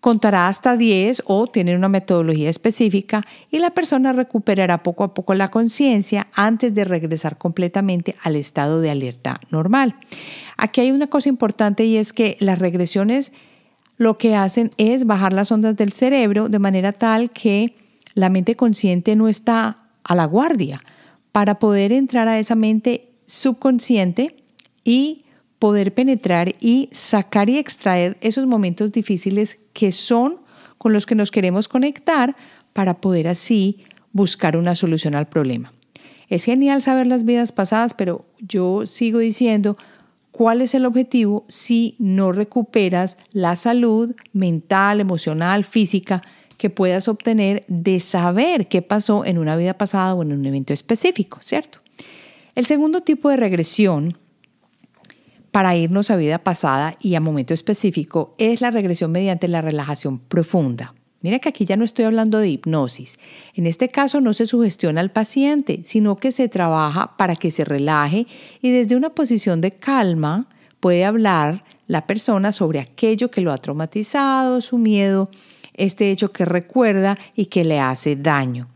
contará 0.00 0.48
hasta 0.48 0.76
10 0.76 1.22
o 1.26 1.46
tiene 1.46 1.76
una 1.76 1.88
metodología 1.88 2.48
específica 2.48 3.26
y 3.50 3.58
la 3.58 3.70
persona 3.70 4.12
recuperará 4.12 4.82
poco 4.82 5.04
a 5.04 5.14
poco 5.14 5.34
la 5.34 5.50
conciencia 5.50 6.28
antes 6.32 6.74
de 6.74 6.84
regresar 6.84 7.38
completamente 7.38 8.16
al 8.22 8.36
estado 8.36 8.80
de 8.80 8.90
alerta 8.90 9.40
normal. 9.50 9.96
Aquí 10.56 10.80
hay 10.80 10.90
una 10.90 11.08
cosa 11.08 11.28
importante 11.28 11.84
y 11.84 11.96
es 11.96 12.12
que 12.12 12.36
las 12.40 12.58
regresiones 12.58 13.32
lo 13.96 14.16
que 14.16 14.34
hacen 14.34 14.70
es 14.78 15.04
bajar 15.04 15.34
las 15.34 15.52
ondas 15.52 15.76
del 15.76 15.92
cerebro 15.92 16.48
de 16.48 16.58
manera 16.58 16.92
tal 16.92 17.30
que 17.30 17.74
la 18.14 18.30
mente 18.30 18.56
consciente 18.56 19.14
no 19.14 19.28
está 19.28 19.78
a 20.02 20.14
la 20.14 20.24
guardia 20.24 20.82
para 21.32 21.58
poder 21.58 21.92
entrar 21.92 22.26
a 22.26 22.38
esa 22.38 22.54
mente 22.54 23.10
subconsciente 23.26 24.36
y 24.84 25.19
poder 25.60 25.94
penetrar 25.94 26.56
y 26.58 26.88
sacar 26.90 27.48
y 27.50 27.58
extraer 27.58 28.16
esos 28.22 28.46
momentos 28.46 28.90
difíciles 28.90 29.58
que 29.74 29.92
son 29.92 30.40
con 30.78 30.92
los 30.92 31.04
que 31.04 31.14
nos 31.14 31.30
queremos 31.30 31.68
conectar 31.68 32.34
para 32.72 33.00
poder 33.00 33.28
así 33.28 33.84
buscar 34.12 34.56
una 34.56 34.74
solución 34.74 35.14
al 35.14 35.28
problema. 35.28 35.72
Es 36.28 36.46
genial 36.46 36.80
saber 36.80 37.06
las 37.06 37.24
vidas 37.24 37.52
pasadas, 37.52 37.92
pero 37.92 38.24
yo 38.38 38.86
sigo 38.86 39.18
diciendo, 39.18 39.76
¿cuál 40.30 40.62
es 40.62 40.74
el 40.74 40.86
objetivo 40.86 41.44
si 41.48 41.94
no 41.98 42.32
recuperas 42.32 43.18
la 43.30 43.54
salud 43.54 44.16
mental, 44.32 45.00
emocional, 45.00 45.64
física 45.64 46.22
que 46.56 46.70
puedas 46.70 47.06
obtener 47.06 47.64
de 47.68 48.00
saber 48.00 48.68
qué 48.68 48.80
pasó 48.80 49.26
en 49.26 49.36
una 49.36 49.56
vida 49.56 49.74
pasada 49.76 50.14
o 50.14 50.22
en 50.22 50.32
un 50.32 50.46
evento 50.46 50.72
específico, 50.72 51.38
¿cierto? 51.42 51.80
El 52.54 52.64
segundo 52.64 53.02
tipo 53.02 53.28
de 53.28 53.36
regresión 53.36 54.16
para 55.50 55.76
irnos 55.76 56.10
a 56.10 56.16
vida 56.16 56.38
pasada 56.38 56.96
y 57.00 57.14
a 57.14 57.20
momento 57.20 57.54
específico 57.54 58.34
es 58.38 58.60
la 58.60 58.70
regresión 58.70 59.12
mediante 59.12 59.48
la 59.48 59.62
relajación 59.62 60.18
profunda. 60.18 60.94
Mira 61.22 61.38
que 61.38 61.50
aquí 61.50 61.66
ya 61.66 61.76
no 61.76 61.84
estoy 61.84 62.06
hablando 62.06 62.38
de 62.38 62.48
hipnosis. 62.48 63.18
En 63.54 63.66
este 63.66 63.90
caso 63.90 64.20
no 64.20 64.32
se 64.32 64.46
sugestiona 64.46 65.00
al 65.00 65.10
paciente, 65.10 65.80
sino 65.84 66.16
que 66.16 66.32
se 66.32 66.48
trabaja 66.48 67.16
para 67.18 67.36
que 67.36 67.50
se 67.50 67.64
relaje 67.64 68.26
y 68.62 68.70
desde 68.70 68.96
una 68.96 69.10
posición 69.10 69.60
de 69.60 69.72
calma 69.72 70.48
puede 70.78 71.04
hablar 71.04 71.64
la 71.88 72.06
persona 72.06 72.52
sobre 72.52 72.80
aquello 72.80 73.30
que 73.30 73.42
lo 73.42 73.52
ha 73.52 73.58
traumatizado, 73.58 74.62
su 74.62 74.78
miedo, 74.78 75.30
este 75.74 76.10
hecho 76.10 76.32
que 76.32 76.46
recuerda 76.46 77.18
y 77.34 77.46
que 77.46 77.64
le 77.64 77.80
hace 77.80 78.16
daño. 78.16 78.68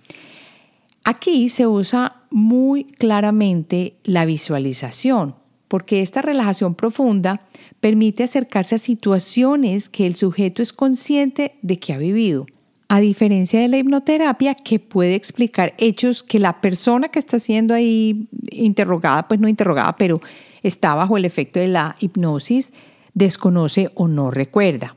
Aquí 1.03 1.49
se 1.49 1.67
usa 1.67 2.25
muy 2.31 2.85
claramente 2.85 3.97
la 4.05 4.25
visualización 4.27 5.37
porque 5.69 6.03
esta 6.03 6.23
relajación 6.23 6.75
profunda 6.75 7.43
permite 7.81 8.25
acercarse 8.25 8.77
a 8.77 8.79
situaciones 8.79 9.89
que 9.89 10.07
el 10.07 10.17
sujeto 10.17 10.63
es 10.63 10.73
consciente 10.73 11.57
de 11.63 11.79
que 11.79 11.93
ha 11.93 11.99
vivido. 11.99 12.47
A 12.89 13.01
diferencia 13.01 13.61
de 13.61 13.69
la 13.69 13.79
hipnoterapia, 13.79 14.55
que 14.55 14.79
puede 14.79 15.15
explicar 15.15 15.75
hechos 15.79 16.23
que 16.23 16.39
la 16.39 16.61
persona 16.61 17.09
que 17.09 17.19
está 17.19 17.39
siendo 17.39 17.75
ahí 17.75 18.29
interrogada, 18.51 19.27
pues 19.27 19.41
no 19.41 19.49
interrogada, 19.49 19.97
pero 19.97 20.21
está 20.63 20.95
bajo 20.95 21.17
el 21.17 21.25
efecto 21.25 21.61
de 21.61 21.69
la 21.69 21.97
hipnosis, 21.99 22.73
desconoce 23.15 23.91
o 23.95 24.07
no 24.07 24.31
recuerda. 24.31 24.97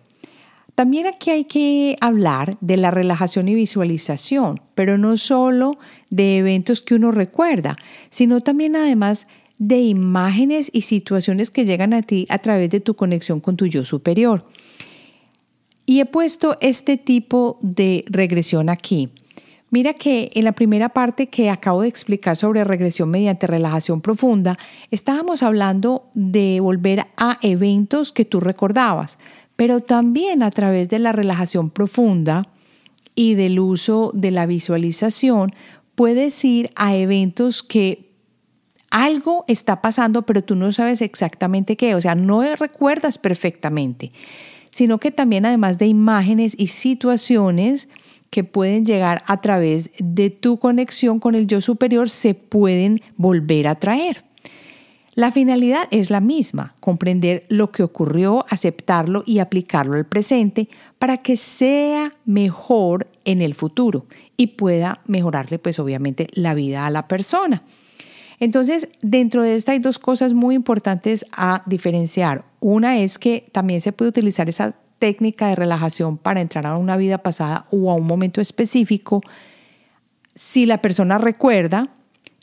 También 0.76 1.08
aquí 1.08 1.32
hay 1.32 1.46
que 1.46 1.96
hablar 2.02 2.56
de 2.62 2.78
la 2.78 2.92
relajación 2.92 3.48
y 3.48 3.56
visualización, 3.56 4.62
pero 4.76 5.00
no 5.00 5.18
solo 5.18 5.80
de 6.12 6.38
eventos 6.38 6.82
que 6.82 6.94
uno 6.94 7.12
recuerda, 7.12 7.78
sino 8.12 8.42
también 8.42 8.76
además 8.76 9.28
de 9.58 9.80
imágenes 9.80 10.70
y 10.72 10.82
situaciones 10.82 11.52
que 11.52 11.66
llegan 11.66 11.94
a 11.94 12.02
ti 12.02 12.28
a 12.30 12.40
través 12.40 12.70
de 12.70 12.80
tu 12.80 12.96
conexión 12.96 13.40
con 13.40 13.58
tu 13.58 13.66
yo 13.66 13.84
superior. 13.84 14.46
Y 15.86 16.00
he 16.00 16.06
puesto 16.06 16.58
este 16.62 16.98
tipo 16.98 17.58
de 17.62 18.04
regresión 18.08 18.70
aquí. 18.70 19.10
Mira 19.70 19.94
que 19.94 20.32
en 20.34 20.46
la 20.46 20.54
primera 20.54 20.90
parte 20.90 21.28
que 21.28 21.50
acabo 21.50 21.82
de 21.82 21.90
explicar 21.90 22.38
sobre 22.38 22.64
regresión 22.64 23.10
mediante 23.10 23.48
relajación 23.48 24.02
profunda, 24.02 24.58
estábamos 24.92 25.44
hablando 25.44 26.10
de 26.14 26.60
volver 26.62 27.08
a 27.18 27.38
eventos 27.42 28.14
que 28.14 28.24
tú 28.24 28.40
recordabas, 28.40 29.18
pero 29.58 29.82
también 29.82 30.42
a 30.42 30.52
través 30.52 30.88
de 30.90 31.00
la 31.00 31.12
relajación 31.12 31.70
profunda 31.70 32.48
y 33.14 33.34
del 33.34 33.60
uso 33.60 34.12
de 34.14 34.32
la 34.32 34.46
visualización, 34.46 35.54
puedes 35.96 36.46
ir 36.46 36.70
a 36.76 36.96
eventos 36.96 37.62
que 37.64 38.07
algo 38.92 39.46
está 39.48 39.82
pasando, 39.82 40.24
pero 40.24 40.44
tú 40.44 40.56
no 40.56 40.72
sabes 40.72 41.02
exactamente 41.02 41.76
qué, 41.76 41.96
o 41.96 42.02
sea, 42.02 42.16
no 42.16 42.42
recuerdas 42.56 43.18
perfectamente, 43.18 44.12
sino 44.72 45.00
que 45.00 45.12
también 45.12 45.46
además 45.46 45.78
de 45.78 45.88
imágenes 45.88 46.56
y 46.58 46.68
situaciones 46.68 47.90
que 48.30 48.44
pueden 48.44 48.86
llegar 48.86 49.24
a 49.28 49.42
través 49.42 49.90
de 50.00 50.30
tu 50.30 50.60
conexión 50.60 51.20
con 51.20 51.36
el 51.36 51.48
yo 51.48 51.62
superior, 51.62 52.10
se 52.10 52.34
pueden 52.34 53.02
volver 53.16 53.68
a 53.68 53.76
traer. 53.76 54.26
La 55.18 55.32
finalidad 55.32 55.88
es 55.90 56.12
la 56.12 56.20
misma, 56.20 56.76
comprender 56.80 57.48
lo 57.50 57.72
que 57.72 57.82
ocurrió, 57.82 58.46
aceptarlo 58.50 59.24
y 59.26 59.40
aplicarlo 59.40 59.96
al 59.96 60.06
presente 60.06 60.70
para 61.00 61.18
que 61.18 61.38
sea 61.38 62.14
mejor 62.26 63.08
en 63.26 63.42
el 63.42 63.56
futuro 63.56 64.06
y 64.38 64.48
pueda 64.48 65.02
mejorarle 65.08 65.58
pues 65.58 65.80
obviamente 65.80 66.28
la 66.34 66.54
vida 66.54 66.86
a 66.86 66.92
la 66.92 67.08
persona. 67.08 67.64
Entonces, 68.40 68.90
dentro 69.02 69.42
de 69.42 69.56
esta 69.56 69.72
hay 69.72 69.80
dos 69.80 70.00
cosas 70.00 70.34
muy 70.34 70.56
importantes 70.56 71.26
a 71.32 71.64
diferenciar. 71.66 72.46
Una 72.60 73.00
es 73.00 73.18
que 73.18 73.50
también 73.52 73.82
se 73.82 73.92
puede 73.92 74.10
utilizar 74.10 74.48
esa 74.48 74.76
técnica 75.00 75.48
de 75.48 75.56
relajación 75.56 76.18
para 76.18 76.42
entrar 76.42 76.66
a 76.66 76.78
una 76.78 76.98
vida 76.98 77.20
pasada 77.20 77.68
o 77.72 77.92
a 77.92 77.96
un 77.96 78.06
momento 78.06 78.42
específico 78.42 79.22
si 80.38 80.68
la 80.68 80.82
persona 80.82 81.18
recuerda, 81.18 81.90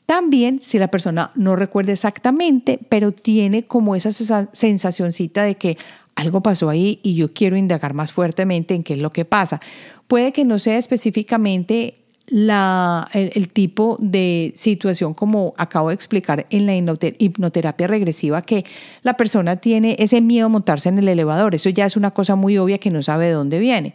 también 0.04 0.60
si 0.60 0.78
la 0.78 0.88
persona 0.88 1.30
no 1.36 1.56
recuerda 1.56 1.92
exactamente, 1.92 2.78
pero 2.88 3.12
tiene 3.12 3.64
como 3.64 3.94
esa 3.94 4.10
sensacioncita 4.52 5.44
de 5.44 5.54
que 5.54 5.78
algo 6.16 6.42
pasó 6.42 6.68
ahí 6.68 7.00
y 7.02 7.14
yo 7.14 7.32
quiero 7.32 7.56
indagar 7.56 7.94
más 7.94 8.12
fuertemente 8.12 8.74
en 8.74 8.82
qué 8.82 8.94
es 8.94 8.98
lo 9.00 9.10
que 9.10 9.24
pasa. 9.24 9.60
Puede 10.08 10.32
que 10.32 10.44
no 10.44 10.58
sea 10.58 10.76
específicamente 10.76 12.03
la, 12.26 13.08
el, 13.12 13.48
tipo 13.50 13.98
de 14.00 14.52
situación 14.54 15.12
como 15.14 15.54
acabo 15.58 15.88
de 15.88 15.94
explicar 15.94 16.46
en 16.50 16.66
la 16.66 16.74
hipnoterapia 16.74 17.86
regresiva, 17.86 18.42
que 18.42 18.64
la 19.02 19.14
persona 19.16 19.56
tiene 19.56 19.96
ese 19.98 20.20
miedo 20.20 20.46
a 20.46 20.48
montarse 20.48 20.88
en 20.88 20.98
el 20.98 21.08
elevador. 21.08 21.54
Eso 21.54 21.68
ya 21.68 21.84
es 21.84 21.96
una 21.96 22.12
cosa 22.12 22.34
muy 22.34 22.56
obvia 22.56 22.78
que 22.78 22.90
no 22.90 23.02
sabe 23.02 23.26
de 23.26 23.32
dónde 23.32 23.58
viene. 23.58 23.94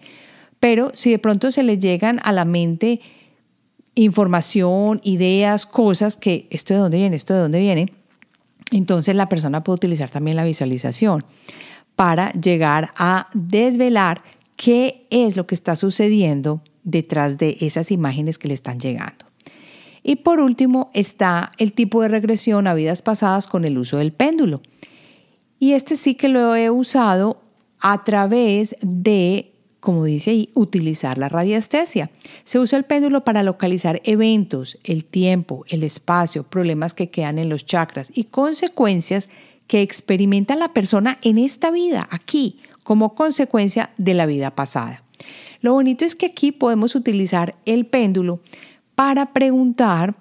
Pero 0.59 0.91
si 0.93 1.11
de 1.11 1.19
pronto 1.19 1.51
se 1.51 1.63
le 1.63 1.77
llegan 1.77 2.19
a 2.23 2.31
la 2.31 2.45
mente 2.45 3.01
información, 3.95 5.01
ideas, 5.03 5.65
cosas 5.65 6.15
que 6.15 6.47
esto 6.51 6.73
de 6.73 6.79
dónde 6.79 6.97
viene, 6.97 7.15
esto 7.15 7.33
de 7.33 7.39
dónde 7.39 7.59
viene, 7.59 7.91
entonces 8.71 9.15
la 9.15 9.29
persona 9.29 9.63
puede 9.63 9.77
utilizar 9.77 10.09
también 10.09 10.37
la 10.37 10.43
visualización 10.43 11.25
para 11.95 12.31
llegar 12.33 12.93
a 12.95 13.27
desvelar 13.33 14.21
qué 14.55 15.07
es 15.09 15.35
lo 15.35 15.47
que 15.47 15.55
está 15.55 15.75
sucediendo 15.75 16.61
detrás 16.83 17.37
de 17.37 17.57
esas 17.61 17.91
imágenes 17.91 18.37
que 18.37 18.47
le 18.47 18.53
están 18.53 18.79
llegando. 18.79 19.25
Y 20.03 20.17
por 20.17 20.39
último 20.39 20.89
está 20.93 21.51
el 21.57 21.73
tipo 21.73 22.01
de 22.01 22.07
regresión 22.07 22.67
a 22.67 22.73
vidas 22.73 23.01
pasadas 23.01 23.47
con 23.47 23.65
el 23.65 23.77
uso 23.77 23.97
del 23.97 24.13
péndulo. 24.13 24.61
Y 25.59 25.73
este 25.73 25.95
sí 25.95 26.15
que 26.15 26.29
lo 26.29 26.55
he 26.55 26.69
usado 26.69 27.41
a 27.79 28.03
través 28.03 28.75
de, 28.81 29.53
como 29.79 30.05
dice 30.05 30.31
ahí, 30.31 30.49
utilizar 30.53 31.17
la 31.17 31.29
radiestesia. 31.29 32.11
Se 32.43 32.59
usa 32.59 32.77
el 32.77 32.85
péndulo 32.85 33.23
para 33.25 33.43
localizar 33.43 34.01
eventos, 34.05 34.77
el 34.83 35.05
tiempo, 35.05 35.65
el 35.67 35.83
espacio, 35.83 36.43
problemas 36.43 36.93
que 36.93 37.09
quedan 37.09 37.37
en 37.39 37.49
los 37.49 37.65
chakras 37.65 38.11
y 38.13 38.25
consecuencias 38.25 39.29
que 39.67 39.81
experimenta 39.81 40.55
la 40.55 40.73
persona 40.73 41.19
en 41.21 41.37
esta 41.37 41.69
vida, 41.69 42.07
aquí, 42.09 42.59
como 42.83 43.13
consecuencia 43.13 43.91
de 43.97 44.15
la 44.15 44.25
vida 44.25 44.55
pasada. 44.55 45.03
Lo 45.61 45.73
bonito 45.73 46.05
es 46.05 46.15
que 46.15 46.27
aquí 46.27 46.51
podemos 46.51 46.95
utilizar 46.95 47.55
el 47.65 47.85
péndulo 47.85 48.39
para 48.95 49.33
preguntar 49.33 50.15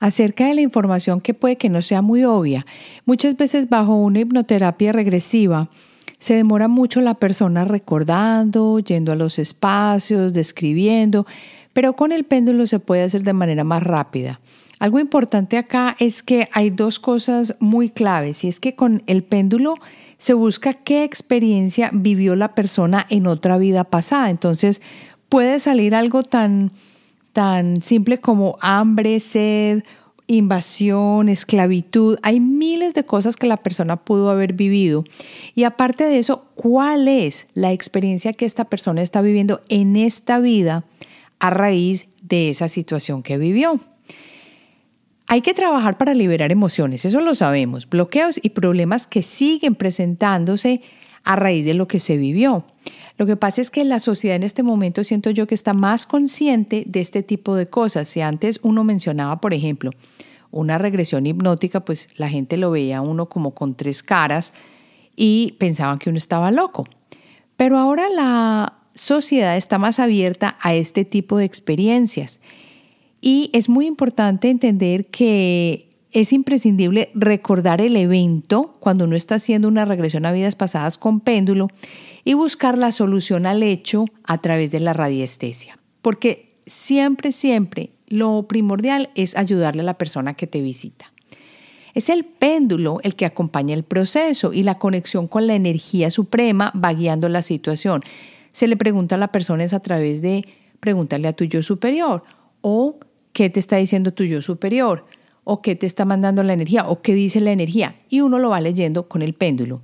acerca 0.00 0.46
de 0.46 0.54
la 0.54 0.60
información 0.60 1.20
que 1.20 1.34
puede 1.34 1.56
que 1.56 1.70
no 1.70 1.80
sea 1.80 2.02
muy 2.02 2.24
obvia. 2.24 2.66
Muchas 3.06 3.36
veces 3.36 3.68
bajo 3.68 3.96
una 3.96 4.20
hipnoterapia 4.20 4.92
regresiva 4.92 5.70
se 6.18 6.34
demora 6.34 6.68
mucho 6.68 7.00
la 7.00 7.14
persona 7.14 7.64
recordando, 7.64 8.78
yendo 8.78 9.12
a 9.12 9.16
los 9.16 9.38
espacios, 9.38 10.32
describiendo, 10.32 11.26
pero 11.72 11.96
con 11.96 12.12
el 12.12 12.24
péndulo 12.24 12.66
se 12.66 12.78
puede 12.78 13.02
hacer 13.02 13.24
de 13.24 13.32
manera 13.32 13.64
más 13.64 13.82
rápida. 13.82 14.40
Algo 14.78 14.98
importante 14.98 15.56
acá 15.56 15.96
es 15.98 16.22
que 16.22 16.48
hay 16.52 16.70
dos 16.70 16.98
cosas 16.98 17.56
muy 17.60 17.90
claves 17.90 18.44
y 18.44 18.48
es 18.48 18.60
que 18.60 18.74
con 18.74 19.02
el 19.06 19.22
péndulo 19.22 19.74
se 20.18 20.34
busca 20.34 20.74
qué 20.74 21.04
experiencia 21.04 21.90
vivió 21.92 22.36
la 22.36 22.54
persona 22.54 23.06
en 23.10 23.26
otra 23.26 23.58
vida 23.58 23.84
pasada. 23.84 24.30
Entonces 24.30 24.80
puede 25.28 25.58
salir 25.58 25.94
algo 25.94 26.22
tan, 26.22 26.72
tan 27.32 27.82
simple 27.82 28.20
como 28.20 28.56
hambre, 28.60 29.20
sed, 29.20 29.82
invasión, 30.26 31.28
esclavitud, 31.28 32.18
hay 32.22 32.40
miles 32.40 32.94
de 32.94 33.04
cosas 33.04 33.36
que 33.36 33.46
la 33.46 33.58
persona 33.58 33.96
pudo 33.96 34.30
haber 34.30 34.54
vivido. 34.54 35.04
Y 35.54 35.64
aparte 35.64 36.04
de 36.04 36.18
eso, 36.18 36.46
¿cuál 36.54 37.08
es 37.08 37.46
la 37.54 37.72
experiencia 37.72 38.32
que 38.32 38.46
esta 38.46 38.64
persona 38.64 39.02
está 39.02 39.20
viviendo 39.20 39.60
en 39.68 39.96
esta 39.96 40.38
vida 40.38 40.84
a 41.40 41.50
raíz 41.50 42.06
de 42.22 42.50
esa 42.50 42.68
situación 42.68 43.22
que 43.22 43.36
vivió? 43.36 43.80
Hay 45.26 45.40
que 45.40 45.54
trabajar 45.54 45.96
para 45.96 46.14
liberar 46.14 46.52
emociones, 46.52 47.04
eso 47.04 47.20
lo 47.20 47.34
sabemos, 47.34 47.88
bloqueos 47.88 48.38
y 48.42 48.50
problemas 48.50 49.06
que 49.06 49.22
siguen 49.22 49.74
presentándose 49.74 50.82
a 51.24 51.36
raíz 51.36 51.64
de 51.64 51.74
lo 51.74 51.88
que 51.88 51.98
se 51.98 52.16
vivió. 52.16 52.66
Lo 53.16 53.26
que 53.26 53.36
pasa 53.36 53.60
es 53.60 53.70
que 53.70 53.84
la 53.84 54.00
sociedad 54.00 54.36
en 54.36 54.42
este 54.42 54.62
momento 54.62 55.02
siento 55.02 55.30
yo 55.30 55.46
que 55.46 55.54
está 55.54 55.72
más 55.72 56.04
consciente 56.04 56.84
de 56.86 57.00
este 57.00 57.22
tipo 57.22 57.54
de 57.54 57.68
cosas. 57.68 58.08
Si 58.08 58.20
antes 58.20 58.60
uno 58.62 58.84
mencionaba, 58.84 59.40
por 59.40 59.54
ejemplo, 59.54 59.90
una 60.50 60.78
regresión 60.78 61.26
hipnótica, 61.26 61.84
pues 61.84 62.08
la 62.16 62.28
gente 62.28 62.56
lo 62.56 62.70
veía 62.70 63.00
uno 63.00 63.28
como 63.28 63.54
con 63.54 63.76
tres 63.76 64.02
caras 64.02 64.52
y 65.16 65.52
pensaban 65.58 65.98
que 65.98 66.10
uno 66.10 66.18
estaba 66.18 66.50
loco. 66.50 66.84
Pero 67.56 67.78
ahora 67.78 68.08
la 68.08 68.74
sociedad 68.94 69.56
está 69.56 69.78
más 69.78 69.98
abierta 69.98 70.56
a 70.60 70.74
este 70.74 71.04
tipo 71.04 71.38
de 71.38 71.44
experiencias 71.44 72.40
y 73.26 73.48
es 73.54 73.70
muy 73.70 73.86
importante 73.86 74.50
entender 74.50 75.06
que 75.06 75.88
es 76.12 76.30
imprescindible 76.34 77.10
recordar 77.14 77.80
el 77.80 77.96
evento 77.96 78.76
cuando 78.80 79.06
uno 79.06 79.16
está 79.16 79.36
haciendo 79.36 79.66
una 79.66 79.86
regresión 79.86 80.26
a 80.26 80.32
vidas 80.32 80.56
pasadas 80.56 80.98
con 80.98 81.20
péndulo 81.20 81.68
y 82.22 82.34
buscar 82.34 82.76
la 82.76 82.92
solución 82.92 83.46
al 83.46 83.62
hecho 83.62 84.04
a 84.24 84.42
través 84.42 84.70
de 84.72 84.80
la 84.80 84.92
radiestesia. 84.92 85.78
Porque 86.02 86.58
siempre, 86.66 87.32
siempre 87.32 87.92
lo 88.08 88.46
primordial 88.46 89.08
es 89.14 89.38
ayudarle 89.38 89.80
a 89.80 89.86
la 89.86 89.96
persona 89.96 90.34
que 90.34 90.46
te 90.46 90.60
visita. 90.60 91.10
Es 91.94 92.10
el 92.10 92.26
péndulo 92.26 93.00
el 93.04 93.16
que 93.16 93.24
acompaña 93.24 93.74
el 93.74 93.84
proceso 93.84 94.52
y 94.52 94.64
la 94.64 94.78
conexión 94.78 95.28
con 95.28 95.46
la 95.46 95.54
energía 95.54 96.10
suprema 96.10 96.74
va 96.76 96.92
guiando 96.92 97.30
la 97.30 97.40
situación. 97.40 98.02
Se 98.52 98.68
le 98.68 98.76
pregunta 98.76 99.14
a 99.14 99.18
la 99.18 99.32
persona 99.32 99.64
es 99.64 99.72
a 99.72 99.80
través 99.80 100.20
de 100.20 100.44
preguntarle 100.80 101.28
a 101.28 101.32
tu 101.32 101.44
yo 101.44 101.62
superior 101.62 102.22
o 102.60 102.98
qué 103.34 103.50
te 103.50 103.60
está 103.60 103.76
diciendo 103.76 104.14
tu 104.14 104.24
yo 104.24 104.40
superior, 104.40 105.04
o 105.44 105.60
qué 105.60 105.76
te 105.76 105.84
está 105.84 106.06
mandando 106.06 106.42
la 106.42 106.54
energía, 106.54 106.88
o 106.88 107.02
qué 107.02 107.12
dice 107.12 107.42
la 107.42 107.52
energía, 107.52 107.96
y 108.08 108.22
uno 108.22 108.38
lo 108.38 108.48
va 108.48 108.62
leyendo 108.62 109.08
con 109.08 109.20
el 109.20 109.34
péndulo. 109.34 109.82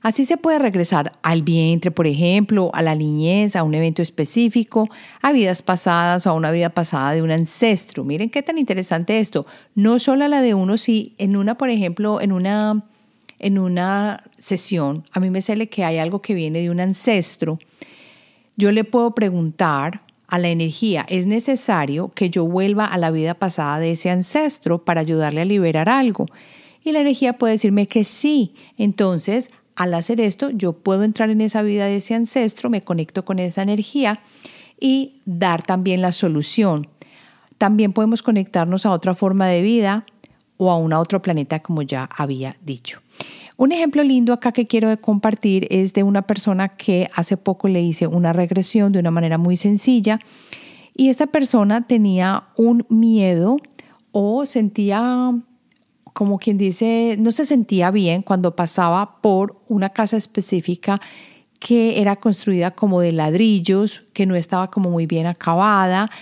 Así 0.00 0.24
se 0.24 0.36
puede 0.36 0.58
regresar 0.58 1.12
al 1.22 1.42
vientre, 1.42 1.90
por 1.90 2.06
ejemplo, 2.06 2.70
a 2.72 2.82
la 2.82 2.94
niñez, 2.94 3.56
a 3.56 3.64
un 3.64 3.74
evento 3.74 4.00
específico, 4.00 4.88
a 5.20 5.32
vidas 5.32 5.60
pasadas 5.60 6.26
o 6.26 6.30
a 6.30 6.34
una 6.34 6.52
vida 6.52 6.70
pasada 6.70 7.12
de 7.12 7.22
un 7.22 7.32
ancestro. 7.32 8.04
Miren 8.04 8.30
qué 8.30 8.42
tan 8.42 8.58
interesante 8.58 9.18
esto. 9.18 9.44
No 9.74 9.98
solo 9.98 10.24
a 10.24 10.28
la 10.28 10.40
de 10.40 10.54
uno, 10.54 10.78
sí, 10.78 11.14
en 11.18 11.36
una, 11.36 11.58
por 11.58 11.68
ejemplo, 11.68 12.20
en 12.20 12.32
una, 12.32 12.84
en 13.40 13.58
una 13.58 14.22
sesión, 14.38 15.04
a 15.12 15.20
mí 15.20 15.30
me 15.30 15.42
sale 15.42 15.68
que 15.68 15.84
hay 15.84 15.98
algo 15.98 16.22
que 16.22 16.34
viene 16.34 16.60
de 16.60 16.70
un 16.70 16.78
ancestro. 16.78 17.58
Yo 18.56 18.70
le 18.70 18.84
puedo 18.84 19.16
preguntar 19.16 20.02
a 20.28 20.38
la 20.38 20.48
energía, 20.48 21.06
es 21.08 21.26
necesario 21.26 22.10
que 22.14 22.28
yo 22.28 22.44
vuelva 22.44 22.84
a 22.84 22.98
la 22.98 23.10
vida 23.10 23.34
pasada 23.34 23.80
de 23.80 23.92
ese 23.92 24.10
ancestro 24.10 24.84
para 24.84 25.00
ayudarle 25.00 25.40
a 25.40 25.46
liberar 25.46 25.88
algo. 25.88 26.26
Y 26.84 26.92
la 26.92 27.00
energía 27.00 27.38
puede 27.38 27.54
decirme 27.54 27.88
que 27.88 28.04
sí. 28.04 28.54
Entonces, 28.76 29.50
al 29.74 29.94
hacer 29.94 30.20
esto, 30.20 30.50
yo 30.50 30.74
puedo 30.74 31.02
entrar 31.02 31.30
en 31.30 31.40
esa 31.40 31.62
vida 31.62 31.86
de 31.86 31.96
ese 31.96 32.14
ancestro, 32.14 32.68
me 32.68 32.84
conecto 32.84 33.24
con 33.24 33.38
esa 33.38 33.62
energía 33.62 34.20
y 34.78 35.22
dar 35.24 35.62
también 35.62 36.02
la 36.02 36.12
solución. 36.12 36.88
También 37.56 37.92
podemos 37.92 38.22
conectarnos 38.22 38.86
a 38.86 38.92
otra 38.92 39.14
forma 39.14 39.46
de 39.46 39.62
vida 39.62 40.04
o 40.58 40.70
a 40.70 40.76
un 40.76 40.92
otro 40.92 41.22
planeta, 41.22 41.60
como 41.60 41.82
ya 41.82 42.08
había 42.16 42.56
dicho. 42.60 43.00
Un 43.58 43.72
ejemplo 43.72 44.04
lindo 44.04 44.32
acá 44.32 44.52
que 44.52 44.68
quiero 44.68 44.96
compartir 45.00 45.66
es 45.70 45.92
de 45.92 46.04
una 46.04 46.22
persona 46.22 46.76
que 46.76 47.10
hace 47.12 47.36
poco 47.36 47.66
le 47.66 47.82
hice 47.82 48.06
una 48.06 48.32
regresión 48.32 48.92
de 48.92 49.00
una 49.00 49.10
manera 49.10 49.36
muy 49.36 49.56
sencilla 49.56 50.20
y 50.94 51.08
esta 51.08 51.26
persona 51.26 51.84
tenía 51.84 52.44
un 52.56 52.86
miedo 52.88 53.56
o 54.12 54.46
sentía 54.46 55.34
como 56.12 56.38
quien 56.38 56.56
dice, 56.56 57.16
no 57.18 57.32
se 57.32 57.44
sentía 57.44 57.90
bien 57.90 58.22
cuando 58.22 58.54
pasaba 58.54 59.20
por 59.20 59.60
una 59.66 59.88
casa 59.88 60.16
específica 60.16 61.00
que 61.58 62.00
era 62.00 62.14
construida 62.14 62.70
como 62.70 63.00
de 63.00 63.10
ladrillos, 63.10 64.04
que 64.12 64.24
no 64.24 64.36
estaba 64.36 64.70
como 64.70 64.88
muy 64.88 65.06
bien 65.06 65.26
acabada 65.26 66.12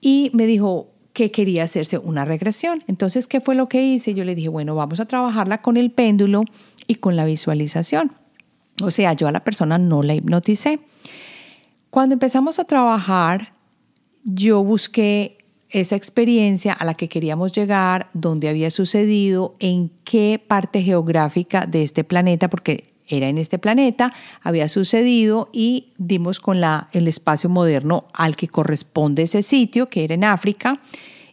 y 0.00 0.30
me 0.32 0.46
dijo, 0.46 0.90
que 1.12 1.30
quería 1.30 1.64
hacerse 1.64 1.98
una 1.98 2.24
regresión. 2.24 2.82
Entonces, 2.86 3.26
¿qué 3.26 3.40
fue 3.40 3.54
lo 3.54 3.68
que 3.68 3.82
hice? 3.82 4.14
Yo 4.14 4.24
le 4.24 4.34
dije, 4.34 4.48
bueno, 4.48 4.74
vamos 4.74 5.00
a 5.00 5.06
trabajarla 5.06 5.60
con 5.60 5.76
el 5.76 5.90
péndulo 5.90 6.42
y 6.90 6.96
con 6.96 7.14
la 7.14 7.24
visualización. 7.24 8.10
O 8.82 8.90
sea, 8.90 9.12
yo 9.12 9.28
a 9.28 9.32
la 9.32 9.44
persona 9.44 9.78
no 9.78 10.02
la 10.02 10.14
hipnoticé. 10.14 10.80
Cuando 11.88 12.14
empezamos 12.14 12.58
a 12.58 12.64
trabajar, 12.64 13.52
yo 14.24 14.64
busqué 14.64 15.38
esa 15.68 15.94
experiencia 15.94 16.72
a 16.72 16.84
la 16.84 16.94
que 16.94 17.08
queríamos 17.08 17.52
llegar, 17.52 18.10
dónde 18.12 18.48
había 18.48 18.72
sucedido, 18.72 19.54
en 19.60 19.92
qué 20.02 20.42
parte 20.44 20.82
geográfica 20.82 21.64
de 21.64 21.84
este 21.84 22.02
planeta, 22.02 22.50
porque 22.50 22.92
era 23.06 23.28
en 23.28 23.38
este 23.38 23.60
planeta, 23.60 24.12
había 24.42 24.68
sucedido 24.68 25.48
y 25.52 25.92
dimos 25.96 26.40
con 26.40 26.60
la, 26.60 26.88
el 26.92 27.06
espacio 27.06 27.48
moderno 27.48 28.06
al 28.12 28.34
que 28.34 28.48
corresponde 28.48 29.22
ese 29.22 29.42
sitio, 29.42 29.88
que 29.88 30.02
era 30.02 30.14
en 30.14 30.24
África, 30.24 30.80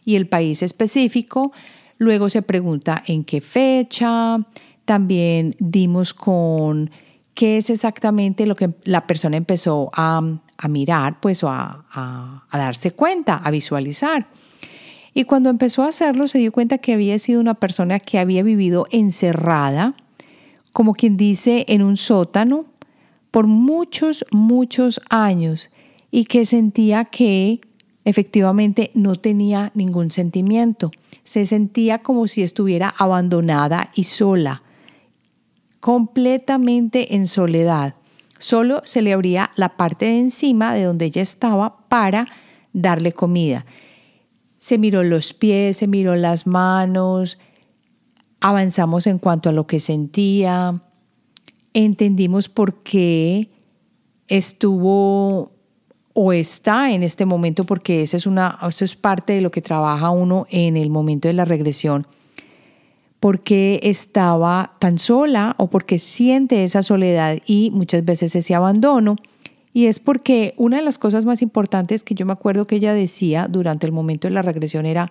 y 0.04 0.14
el 0.14 0.28
país 0.28 0.62
específico. 0.62 1.50
Luego 1.96 2.28
se 2.28 2.42
pregunta 2.42 3.02
en 3.08 3.24
qué 3.24 3.40
fecha. 3.40 4.38
También 4.88 5.54
dimos 5.58 6.14
con 6.14 6.90
qué 7.34 7.58
es 7.58 7.68
exactamente 7.68 8.46
lo 8.46 8.56
que 8.56 8.70
la 8.84 9.06
persona 9.06 9.36
empezó 9.36 9.90
a, 9.92 10.22
mirar, 10.66 11.20
pues, 11.20 11.44
o 11.44 11.50
a, 11.50 11.84
a 11.92 12.58
darse 12.58 12.92
cuenta, 12.92 13.34
a 13.34 13.50
visualizar. 13.50 14.28
Y 15.12 15.24
cuando 15.24 15.50
empezó 15.50 15.82
a 15.82 15.88
hacerlo, 15.88 16.26
se 16.26 16.38
dio 16.38 16.52
cuenta 16.52 16.78
que 16.78 16.94
había 16.94 17.18
sido 17.18 17.38
una 17.38 17.52
persona 17.52 18.00
que 18.00 18.18
había 18.18 18.42
vivido 18.42 18.86
encerrada, 18.90 19.92
como 20.72 20.94
quien 20.94 21.18
dice, 21.18 21.66
en 21.68 21.82
un 21.82 21.98
sótano 21.98 22.64
por 23.30 23.46
muchos, 23.46 24.24
muchos 24.30 25.02
años 25.10 25.68
y 26.10 26.24
que 26.24 26.46
sentía 26.46 27.04
que 27.04 27.60
efectivamente 28.06 28.90
no 28.94 29.16
tenía 29.16 29.70
ningún 29.74 30.10
sentimiento. 30.10 30.92
Se 31.24 31.44
sentía 31.44 31.98
como 31.98 32.26
si 32.26 32.42
estuviera 32.42 32.88
abandonada 32.96 33.90
y 33.94 34.04
sola, 34.04 34.62
completamente 35.80 37.14
en 37.14 37.26
soledad. 37.26 37.94
Solo 38.38 38.82
se 38.84 39.02
le 39.02 39.12
abría 39.12 39.50
la 39.56 39.76
parte 39.76 40.06
de 40.06 40.18
encima 40.18 40.74
de 40.74 40.84
donde 40.84 41.06
ella 41.06 41.22
estaba 41.22 41.88
para 41.88 42.26
darle 42.72 43.12
comida. 43.12 43.66
Se 44.56 44.78
miró 44.78 45.02
los 45.02 45.34
pies, 45.34 45.76
se 45.76 45.86
miró 45.86 46.16
las 46.16 46.46
manos, 46.46 47.38
avanzamos 48.40 49.06
en 49.06 49.18
cuanto 49.18 49.48
a 49.48 49.52
lo 49.52 49.66
que 49.66 49.80
sentía, 49.80 50.82
entendimos 51.74 52.48
por 52.48 52.82
qué 52.82 53.50
estuvo 54.26 55.52
o 56.12 56.32
está 56.32 56.90
en 56.92 57.04
este 57.04 57.24
momento, 57.24 57.64
porque 57.64 58.02
esa 58.02 58.16
es 58.16 58.26
una, 58.26 58.58
eso 58.68 58.84
es 58.84 58.96
parte 58.96 59.34
de 59.34 59.40
lo 59.40 59.52
que 59.52 59.62
trabaja 59.62 60.10
uno 60.10 60.46
en 60.50 60.76
el 60.76 60.90
momento 60.90 61.28
de 61.28 61.34
la 61.34 61.44
regresión, 61.44 62.08
porque 63.20 63.80
estaba 63.82 64.76
tan 64.78 64.98
sola 64.98 65.54
o 65.58 65.68
porque 65.68 65.98
siente 65.98 66.64
esa 66.64 66.82
soledad 66.82 67.38
y 67.46 67.70
muchas 67.72 68.04
veces 68.04 68.36
ese 68.36 68.54
abandono. 68.54 69.16
Y 69.72 69.86
es 69.86 70.00
porque 70.00 70.54
una 70.56 70.78
de 70.78 70.82
las 70.82 70.98
cosas 70.98 71.24
más 71.24 71.42
importantes 71.42 72.02
que 72.02 72.14
yo 72.14 72.26
me 72.26 72.32
acuerdo 72.32 72.66
que 72.66 72.76
ella 72.76 72.94
decía 72.94 73.46
durante 73.48 73.86
el 73.86 73.92
momento 73.92 74.28
de 74.28 74.34
la 74.34 74.42
regresión 74.42 74.86
era, 74.86 75.10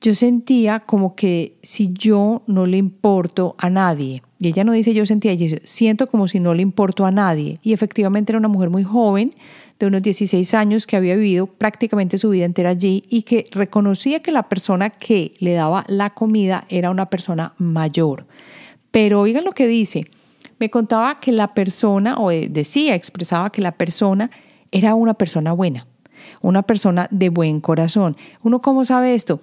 yo 0.00 0.14
sentía 0.14 0.80
como 0.80 1.14
que 1.14 1.56
si 1.62 1.90
yo 1.92 2.42
no 2.46 2.66
le 2.66 2.76
importo 2.76 3.54
a 3.58 3.70
nadie, 3.70 4.22
y 4.44 4.48
ella 4.48 4.64
no 4.64 4.72
dice 4.72 4.92
yo 4.92 5.06
sentía, 5.06 5.32
ella 5.32 5.44
dice, 5.44 5.62
siento 5.64 6.06
como 6.06 6.28
si 6.28 6.38
no 6.38 6.52
le 6.52 6.60
importo 6.60 7.06
a 7.06 7.10
nadie. 7.10 7.58
Y 7.62 7.72
efectivamente 7.72 8.30
era 8.30 8.38
una 8.38 8.48
mujer 8.48 8.68
muy 8.68 8.84
joven, 8.84 9.34
de 9.78 9.86
unos 9.86 10.02
16 10.02 10.54
años, 10.54 10.86
que 10.86 10.96
había 10.96 11.16
vivido 11.16 11.46
prácticamente 11.46 12.18
su 12.18 12.30
vida 12.30 12.44
entera 12.44 12.70
allí 12.70 13.04
y 13.08 13.22
que 13.22 13.46
reconocía 13.50 14.20
que 14.20 14.32
la 14.32 14.48
persona 14.48 14.90
que 14.90 15.34
le 15.38 15.54
daba 15.54 15.84
la 15.88 16.10
comida 16.10 16.64
era 16.68 16.90
una 16.90 17.10
persona 17.10 17.54
mayor. 17.58 18.26
Pero 18.90 19.20
oigan 19.20 19.44
lo 19.44 19.52
que 19.52 19.66
dice, 19.66 20.06
me 20.58 20.70
contaba 20.70 21.20
que 21.20 21.32
la 21.32 21.54
persona, 21.54 22.16
o 22.18 22.30
decía, 22.30 22.94
expresaba 22.94 23.50
que 23.50 23.60
la 23.60 23.72
persona 23.72 24.30
era 24.70 24.94
una 24.94 25.14
persona 25.14 25.52
buena, 25.52 25.86
una 26.40 26.62
persona 26.62 27.08
de 27.10 27.28
buen 27.28 27.60
corazón. 27.60 28.16
¿Uno 28.42 28.62
cómo 28.62 28.84
sabe 28.84 29.14
esto? 29.14 29.40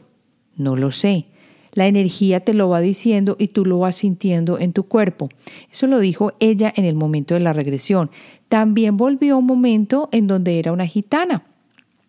No 0.55 0.75
lo 0.75 0.91
sé. 0.91 1.27
La 1.73 1.87
energía 1.87 2.41
te 2.41 2.53
lo 2.53 2.69
va 2.69 2.81
diciendo 2.81 3.35
y 3.39 3.47
tú 3.49 3.65
lo 3.65 3.79
vas 3.79 3.95
sintiendo 3.97 4.59
en 4.59 4.73
tu 4.73 4.83
cuerpo. 4.83 5.29
Eso 5.71 5.87
lo 5.87 5.99
dijo 5.99 6.33
ella 6.39 6.73
en 6.75 6.85
el 6.85 6.95
momento 6.95 7.33
de 7.33 7.39
la 7.39 7.53
regresión. 7.53 8.11
También 8.49 8.97
volvió 8.97 9.37
un 9.37 9.45
momento 9.45 10.09
en 10.11 10.27
donde 10.27 10.59
era 10.59 10.71
una 10.71 10.85
gitana. 10.85 11.43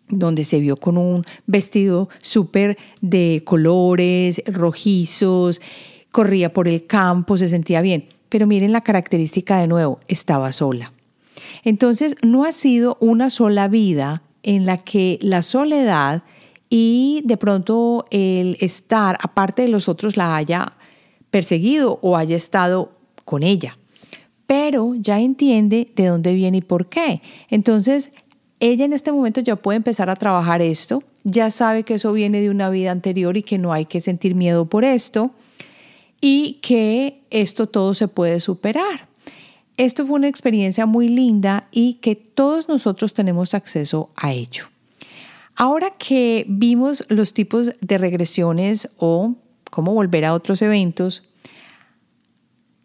donde 0.09 0.43
se 0.43 0.59
vio 0.59 0.75
con 0.75 0.97
un 0.97 1.23
vestido 1.47 2.09
súper 2.21 2.77
de 3.01 3.41
colores, 3.45 4.43
rojizos, 4.45 5.61
corría 6.11 6.53
por 6.53 6.67
el 6.67 6.85
campo, 6.85 7.37
se 7.37 7.47
sentía 7.47 7.81
bien. 7.81 8.05
Pero 8.29 8.45
miren 8.45 8.73
la 8.73 8.81
característica 8.81 9.57
de 9.59 9.67
nuevo, 9.67 9.99
estaba 10.07 10.51
sola. 10.51 10.91
Entonces, 11.63 12.15
no 12.21 12.43
ha 12.43 12.51
sido 12.51 12.97
una 12.99 13.29
sola 13.29 13.67
vida 13.69 14.23
en 14.43 14.65
la 14.65 14.77
que 14.77 15.17
la 15.21 15.41
soledad 15.41 16.23
y 16.75 17.21
de 17.23 17.37
pronto 17.37 18.07
el 18.09 18.57
estar 18.59 19.15
aparte 19.21 19.61
de 19.61 19.67
los 19.67 19.87
otros 19.87 20.17
la 20.17 20.35
haya 20.35 20.73
perseguido 21.29 21.99
o 22.01 22.17
haya 22.17 22.35
estado 22.35 22.93
con 23.25 23.43
ella. 23.43 23.77
Pero 24.47 24.95
ya 24.95 25.19
entiende 25.19 25.91
de 25.95 26.07
dónde 26.07 26.33
viene 26.33 26.57
y 26.57 26.61
por 26.61 26.89
qué. 26.89 27.21
Entonces, 27.51 28.11
ella 28.59 28.85
en 28.85 28.93
este 28.93 29.11
momento 29.11 29.39
ya 29.39 29.55
puede 29.55 29.77
empezar 29.77 30.09
a 30.09 30.15
trabajar 30.15 30.63
esto, 30.63 31.03
ya 31.23 31.51
sabe 31.51 31.83
que 31.83 31.93
eso 31.93 32.11
viene 32.11 32.41
de 32.41 32.49
una 32.49 32.71
vida 32.71 32.89
anterior 32.89 33.37
y 33.37 33.43
que 33.43 33.59
no 33.59 33.71
hay 33.71 33.85
que 33.85 34.01
sentir 34.01 34.33
miedo 34.33 34.65
por 34.65 34.83
esto 34.83 35.29
y 36.21 36.53
que 36.63 37.21
esto 37.29 37.69
todo 37.69 37.93
se 37.93 38.07
puede 38.07 38.39
superar. 38.39 39.07
Esto 39.77 40.07
fue 40.07 40.15
una 40.15 40.27
experiencia 40.27 40.87
muy 40.87 41.07
linda 41.07 41.67
y 41.71 41.99
que 42.01 42.15
todos 42.15 42.67
nosotros 42.67 43.13
tenemos 43.13 43.53
acceso 43.53 44.09
a 44.15 44.33
ello. 44.33 44.72
Ahora 45.55 45.91
que 45.91 46.45
vimos 46.47 47.05
los 47.09 47.33
tipos 47.33 47.71
de 47.79 47.97
regresiones 47.97 48.89
o 48.97 49.35
cómo 49.69 49.93
volver 49.93 50.25
a 50.25 50.33
otros 50.33 50.61
eventos, 50.61 51.23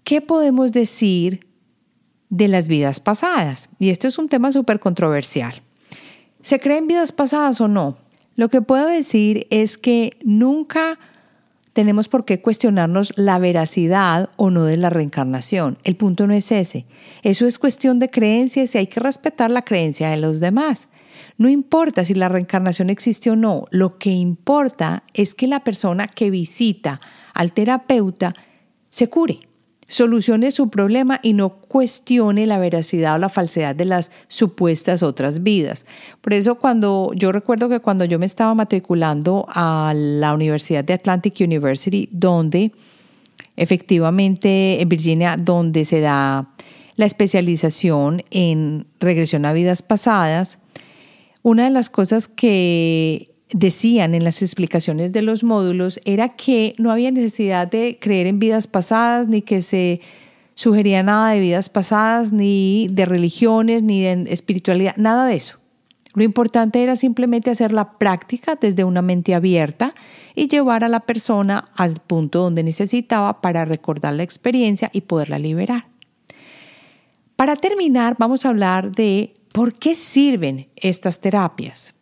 ¿qué 0.05 0.21
podemos 0.21 0.73
decir 0.73 1.47
de 2.29 2.49
las 2.49 2.69
vidas 2.69 3.01
pasadas? 3.01 3.71
Y 3.79 3.91
esto 3.91 4.07
es 4.07 4.19
un 4.19 4.29
tema 4.29 4.53
súper 4.53 4.81
controversial. 4.81 5.63
¿Se 6.43 6.61
creen 6.61 6.87
vidas 6.87 7.13
pasadas 7.13 7.61
o 7.61 7.69
no? 7.69 7.97
Lo 8.37 8.49
que 8.49 8.63
puedo 8.63 8.87
decir 8.87 9.47
es 9.51 9.79
que 9.79 10.17
nunca 10.23 10.99
tenemos 11.73 12.09
por 12.09 12.25
qué 12.25 12.41
cuestionarnos 12.41 13.13
la 13.17 13.39
veracidad 13.39 14.31
o 14.37 14.51
no 14.51 14.65
de 14.65 14.77
la 14.77 14.91
reencarnación. 14.91 15.79
El 15.85 15.97
punto 15.97 16.27
no 16.27 16.35
es 16.35 16.51
ese. 16.53 16.87
Eso 17.23 17.47
es 17.47 17.59
cuestión 17.59 17.99
de 17.99 18.11
creencias 18.11 18.75
y 18.75 18.79
hay 18.79 18.87
que 18.89 19.01
respetar 19.01 19.51
la 19.51 19.63
creencia 19.63 20.11
de 20.11 20.17
los 20.17 20.41
demás. 20.41 20.89
No 21.37 21.49
importa 21.49 22.05
si 22.05 22.15
la 22.15 22.29
reencarnación 22.29 22.91
existe 22.91 23.31
o 23.31 23.37
no, 23.37 23.67
lo 23.71 23.99
que 23.99 24.11
importa 24.11 25.05
es 25.15 25.35
que 25.35 25.47
la 25.47 25.61
persona 25.61 26.09
que 26.09 26.31
visita 26.31 27.01
al 27.35 27.53
terapeuta 27.53 28.35
se 28.91 29.09
cure 29.09 29.49
solucione 29.89 30.53
su 30.53 30.69
problema 30.69 31.19
y 31.23 31.33
no 31.33 31.49
cuestione 31.49 32.47
la 32.47 32.59
veracidad 32.59 33.17
o 33.17 33.19
la 33.19 33.31
falsedad 33.31 33.75
de 33.75 33.87
las 33.87 34.11
supuestas 34.29 35.03
otras 35.03 35.43
vidas. 35.43 35.87
Por 36.21 36.35
eso 36.35 36.57
cuando 36.57 37.13
yo 37.17 37.33
recuerdo 37.33 37.71
que 37.71 37.81
cuando 37.81 38.05
yo 38.05 38.19
me 38.19 38.27
estaba 38.27 38.55
matriculando 38.55 39.47
a 39.49 39.95
la 39.97 40.35
Universidad 40.35 40.85
de 40.85 40.93
Atlantic 40.93 41.37
University, 41.41 42.09
donde 42.13 42.73
efectivamente 43.57 44.81
en 44.81 44.89
Virginia, 44.89 45.37
donde 45.39 45.85
se 45.87 46.01
da 46.01 46.51
la 46.97 47.07
especialización 47.07 48.25
en 48.31 48.87
regresión 49.01 49.47
a 49.47 49.53
vidas 49.55 49.81
pasadas, 49.81 50.59
una 51.43 51.65
de 51.65 51.71
las 51.71 51.91
cosas 51.91 52.29
que 52.29 53.35
decían 53.51 54.15
en 54.15 54.25
las 54.25 54.43
explicaciones 54.43 55.13
de 55.13 55.23
los 55.23 55.43
módulos 55.43 56.01
era 56.05 56.37
que 56.37 56.75
no 56.79 56.91
había 56.91 57.11
necesidad 57.11 57.67
de 57.69 57.99
creer 58.01 58.27
en 58.27 58.39
vidas 58.39 58.67
pasadas, 58.67 59.29
ni 59.29 59.43
que 59.43 59.63
se 59.63 60.01
sugería 60.55 61.03
nada 61.03 61.31
de 61.31 61.41
vidas 61.41 61.69
pasadas, 61.69 62.33
ni 62.33 62.89
de 62.91 63.07
religiones, 63.07 63.83
ni 63.83 64.03
de 64.03 64.27
espiritualidad, 64.29 64.97
nada 64.97 65.27
de 65.27 65.37
eso. 65.37 65.59
Lo 66.15 66.25
importante 66.25 66.83
era 66.83 66.97
simplemente 66.97 67.51
hacer 67.51 67.73
la 67.73 67.93
práctica 67.93 68.57
desde 68.61 68.83
una 68.83 69.03
mente 69.03 69.35
abierta 69.35 69.95
y 70.35 70.49
llevar 70.49 70.83
a 70.83 70.89
la 70.89 71.01
persona 71.01 71.67
al 71.77 71.95
punto 71.95 72.41
donde 72.41 72.63
necesitaba 72.65 73.41
para 73.41 73.65
recordar 73.65 74.15
la 74.15 74.25
experiencia 74.25 74.91
y 74.93 75.03
poderla 75.03 75.39
liberar. 75.39 75.87
Para 77.37 77.55
terminar, 77.55 78.17
vamos 78.19 78.45
a 78.45 78.49
hablar 78.49 78.91
de 78.91 79.38
por 79.53 79.75
qué 79.75 79.95
sirven 79.95 80.69
estas 80.77 81.21
terapias. 81.21 81.95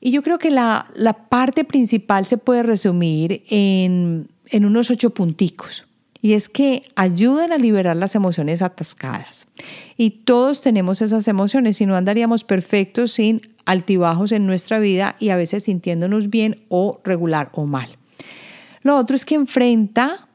Y 0.00 0.12
yo 0.12 0.22
creo 0.22 0.38
que 0.38 0.50
la, 0.50 0.88
parte 1.28 1.64
principal 1.64 2.26
se 2.26 2.38
puede 2.38 2.62
resumir 2.62 3.44
en, 3.48 4.28
en 4.48 4.64
unos 4.64 4.90
ocho 4.90 5.10
punticos. 5.10 5.86
Y 6.22 6.34
es 6.34 6.48
que 6.48 6.82
ayudan 6.96 7.52
a 7.52 7.58
liberar 7.58 7.96
las 7.96 8.14
emociones 8.14 8.62
atascadas. 8.62 9.48
Y 9.96 10.10
todos 10.10 10.60
tenemos 10.60 11.00
esas 11.02 11.28
emociones, 11.28 11.78
si 11.78 11.86
no 11.86 11.96
andaríamos 11.96 12.44
perfectos 12.44 13.12
sin 13.12 13.42
altibajos 13.64 14.32
en 14.32 14.46
nuestra 14.46 14.78
vida 14.78 15.16
y 15.18 15.30
a 15.30 15.36
veces 15.36 15.64
sintiéndonos 15.64 16.28
bien 16.28 16.64
o 16.68 17.00
regular 17.04 17.50
o 17.52 17.66
mal. 17.66 17.96
Lo 18.82 18.96
otro 18.96 19.16
es 19.16 19.24
que 19.24 19.34
enfrenta 19.34 20.26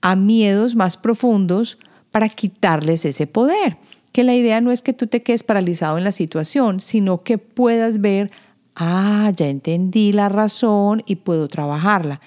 a 0.00 0.16
miedos 0.16 0.74
más 0.74 0.96
profundos 0.96 1.78
para 2.10 2.28
quitarles 2.28 3.04
ese 3.04 3.26
poder. 3.26 3.78
Que 4.16 4.24
la 4.24 4.34
idea 4.34 4.62
no 4.62 4.72
es 4.72 4.80
que 4.80 4.94
tú 4.94 5.08
te 5.08 5.22
quedes 5.22 5.42
paralizado 5.42 5.98
en 5.98 6.04
la 6.04 6.10
situación, 6.10 6.80
sino 6.80 7.22
que 7.22 7.36
puedas 7.36 8.00
ver 8.00 8.30
Ah, 8.74 9.30
ya 9.36 9.46
entendí 9.48 10.10
la 10.10 10.30
razón 10.30 11.02
y 11.04 11.16
puedo 11.16 11.48
trabajarla. 11.48 12.22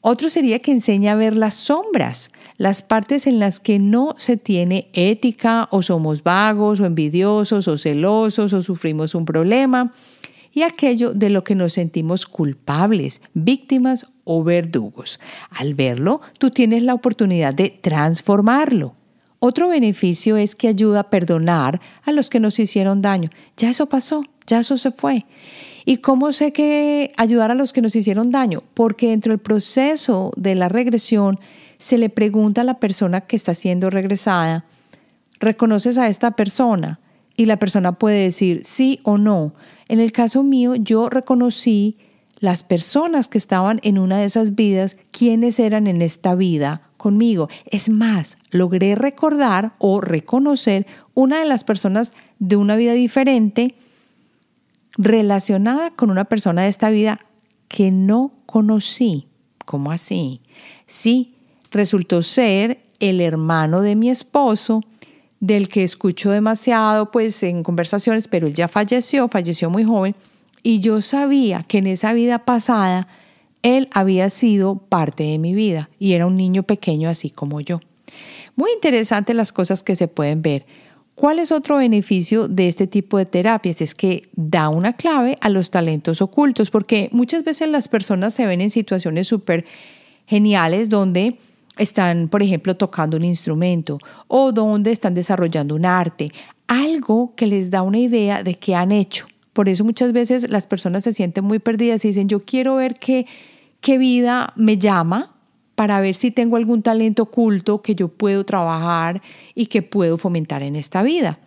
Otro 0.00 0.30
sería 0.30 0.58
que 0.58 0.72
enseña 0.72 1.12
a 1.12 1.14
ver 1.14 1.36
las 1.36 1.54
sombras, 1.54 2.32
las 2.56 2.82
partes 2.82 3.28
en 3.28 3.38
las 3.38 3.60
que 3.60 3.78
no 3.78 4.16
se 4.18 4.36
tiene 4.36 4.88
ética 4.94 5.68
o 5.70 5.82
somos 5.82 6.24
vagos 6.24 6.80
o 6.80 6.86
envidiosos 6.86 7.68
o 7.68 7.78
celosos 7.78 8.52
o 8.52 8.60
sufrimos 8.60 9.14
un 9.14 9.24
problema 9.24 9.92
y 10.52 10.62
aquello 10.62 11.14
de 11.14 11.30
lo 11.30 11.44
que 11.44 11.54
nos 11.54 11.74
sentimos 11.74 12.26
culpables, 12.26 13.22
víctimas 13.32 14.08
o 14.24 14.42
verdugos. 14.42 15.20
Al 15.50 15.74
verlo, 15.74 16.20
tú 16.38 16.50
tienes 16.50 16.82
la 16.82 16.94
oportunidad 16.94 17.54
de 17.54 17.70
transformarlo. 17.70 18.96
Otro 19.44 19.66
beneficio 19.66 20.36
es 20.36 20.54
que 20.54 20.68
ayuda 20.68 21.00
a 21.00 21.10
perdonar 21.10 21.80
a 22.04 22.12
los 22.12 22.30
que 22.30 22.38
nos 22.38 22.60
hicieron 22.60 23.02
daño. 23.02 23.28
Ya 23.56 23.70
eso 23.70 23.86
pasó, 23.86 24.22
ya 24.46 24.60
eso 24.60 24.78
se 24.78 24.92
fue. 24.92 25.26
¿Y 25.84 25.96
cómo 25.96 26.30
sé 26.30 26.52
que 26.52 27.10
ayudar 27.16 27.50
a 27.50 27.56
los 27.56 27.72
que 27.72 27.82
nos 27.82 27.96
hicieron 27.96 28.30
daño? 28.30 28.62
Porque 28.72 29.08
dentro 29.08 29.32
del 29.32 29.40
proceso 29.40 30.30
de 30.36 30.54
la 30.54 30.68
regresión 30.68 31.40
se 31.78 31.98
le 31.98 32.08
pregunta 32.08 32.60
a 32.60 32.64
la 32.64 32.78
persona 32.78 33.22
que 33.22 33.34
está 33.34 33.52
siendo 33.54 33.90
regresada, 33.90 34.64
¿reconoces 35.40 35.98
a 35.98 36.06
esta 36.06 36.36
persona? 36.36 37.00
Y 37.36 37.46
la 37.46 37.58
persona 37.58 37.98
puede 37.98 38.22
decir 38.22 38.60
sí 38.62 39.00
o 39.02 39.18
no. 39.18 39.54
En 39.88 39.98
el 39.98 40.12
caso 40.12 40.44
mío, 40.44 40.76
yo 40.76 41.08
reconocí 41.08 41.98
las 42.38 42.62
personas 42.62 43.26
que 43.26 43.38
estaban 43.38 43.80
en 43.82 43.98
una 43.98 44.18
de 44.18 44.26
esas 44.26 44.54
vidas, 44.54 44.96
quiénes 45.10 45.58
eran 45.58 45.88
en 45.88 46.00
esta 46.00 46.36
vida 46.36 46.91
Es 47.66 47.88
más, 47.88 48.38
logré 48.50 48.94
recordar 48.94 49.74
o 49.78 50.00
reconocer 50.00 50.86
una 51.14 51.40
de 51.40 51.46
las 51.46 51.64
personas 51.64 52.12
de 52.38 52.56
una 52.56 52.76
vida 52.76 52.92
diferente 52.92 53.74
relacionada 54.96 55.90
con 55.90 56.10
una 56.10 56.24
persona 56.24 56.62
de 56.62 56.68
esta 56.68 56.90
vida 56.90 57.20
que 57.68 57.90
no 57.90 58.32
conocí. 58.46 59.26
¿Cómo 59.64 59.90
así? 59.90 60.42
Sí, 60.86 61.34
resultó 61.70 62.22
ser 62.22 62.82
el 63.00 63.20
hermano 63.20 63.80
de 63.80 63.96
mi 63.96 64.10
esposo, 64.10 64.82
del 65.40 65.68
que 65.68 65.82
escucho 65.82 66.30
demasiado 66.30 67.10
pues 67.10 67.42
en 67.42 67.64
conversaciones, 67.64 68.28
pero 68.28 68.46
él 68.46 68.54
ya 68.54 68.68
falleció, 68.68 69.26
falleció 69.28 69.70
muy 69.70 69.82
joven, 69.82 70.14
y 70.62 70.78
yo 70.78 71.00
sabía 71.00 71.64
que 71.64 71.78
en 71.78 71.88
esa 71.88 72.12
vida 72.12 72.44
pasada 72.44 73.08
él 73.62 73.88
había 73.92 74.28
sido 74.30 74.76
parte 74.76 75.24
de 75.24 75.38
mi 75.38 75.54
vida 75.54 75.90
y 75.98 76.12
era 76.12 76.26
un 76.26 76.36
niño 76.36 76.64
pequeño 76.64 77.08
así 77.08 77.30
como 77.30 77.60
yo. 77.60 77.80
Muy 78.56 78.70
interesante 78.72 79.34
las 79.34 79.52
cosas 79.52 79.82
que 79.82 79.96
se 79.96 80.08
pueden 80.08 80.42
ver. 80.42 80.66
¿Cuál 81.14 81.38
es 81.38 81.52
otro 81.52 81.76
beneficio 81.76 82.48
de 82.48 82.68
este 82.68 82.86
tipo 82.86 83.18
de 83.18 83.26
terapias? 83.26 83.80
Es 83.80 83.94
que 83.94 84.22
da 84.34 84.68
una 84.68 84.94
clave 84.94 85.36
a 85.40 85.48
los 85.48 85.70
talentos 85.70 86.22
ocultos, 86.22 86.70
porque 86.70 87.08
muchas 87.12 87.44
veces 87.44 87.68
las 87.68 87.88
personas 87.88 88.34
se 88.34 88.46
ven 88.46 88.60
en 88.60 88.70
situaciones 88.70 89.28
súper 89.28 89.64
geniales 90.26 90.88
donde 90.88 91.36
están, 91.78 92.28
por 92.28 92.42
ejemplo, 92.42 92.76
tocando 92.76 93.16
un 93.16 93.24
instrumento 93.24 93.98
o 94.26 94.52
donde 94.52 94.92
están 94.92 95.14
desarrollando 95.14 95.74
un 95.74 95.84
arte, 95.84 96.32
algo 96.66 97.34
que 97.36 97.46
les 97.46 97.70
da 97.70 97.82
una 97.82 97.98
idea 97.98 98.42
de 98.42 98.54
qué 98.54 98.74
han 98.74 98.92
hecho. 98.92 99.26
Por 99.52 99.68
eso 99.68 99.84
muchas 99.84 100.12
veces 100.12 100.48
las 100.48 100.66
personas 100.66 101.04
se 101.04 101.12
sienten 101.12 101.44
muy 101.44 101.58
perdidas 101.58 102.04
y 102.04 102.08
dicen, 102.08 102.28
yo 102.28 102.40
quiero 102.40 102.76
ver 102.76 102.94
qué, 102.94 103.26
qué 103.82 103.98
vida 103.98 104.54
me 104.56 104.78
llama, 104.78 105.32
para 105.74 106.00
ver 106.00 106.14
si 106.14 106.30
tengo 106.30 106.56
algún 106.56 106.82
talento 106.82 107.24
oculto 107.24 107.82
que 107.82 107.94
yo 107.94 108.08
puedo 108.08 108.44
trabajar 108.44 109.20
y 109.54 109.66
que 109.66 109.82
puedo 109.82 110.16
fomentar 110.16 110.62
en 110.62 110.76
esta 110.76 111.02
vida. 111.02 111.38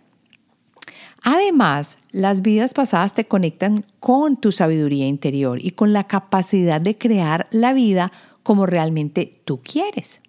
Además, 1.22 1.98
las 2.12 2.42
vidas 2.42 2.74
pasadas 2.74 3.14
te 3.14 3.24
conectan 3.24 3.84
con 3.98 4.36
tu 4.36 4.52
sabiduría 4.52 5.06
interior 5.06 5.58
y 5.60 5.70
con 5.70 5.92
la 5.92 6.04
capacidad 6.04 6.80
de 6.80 6.98
crear 6.98 7.48
la 7.50 7.72
vida 7.72 8.12
como 8.42 8.66
realmente 8.66 9.40
tú 9.44 9.58
quieres. 9.58 10.20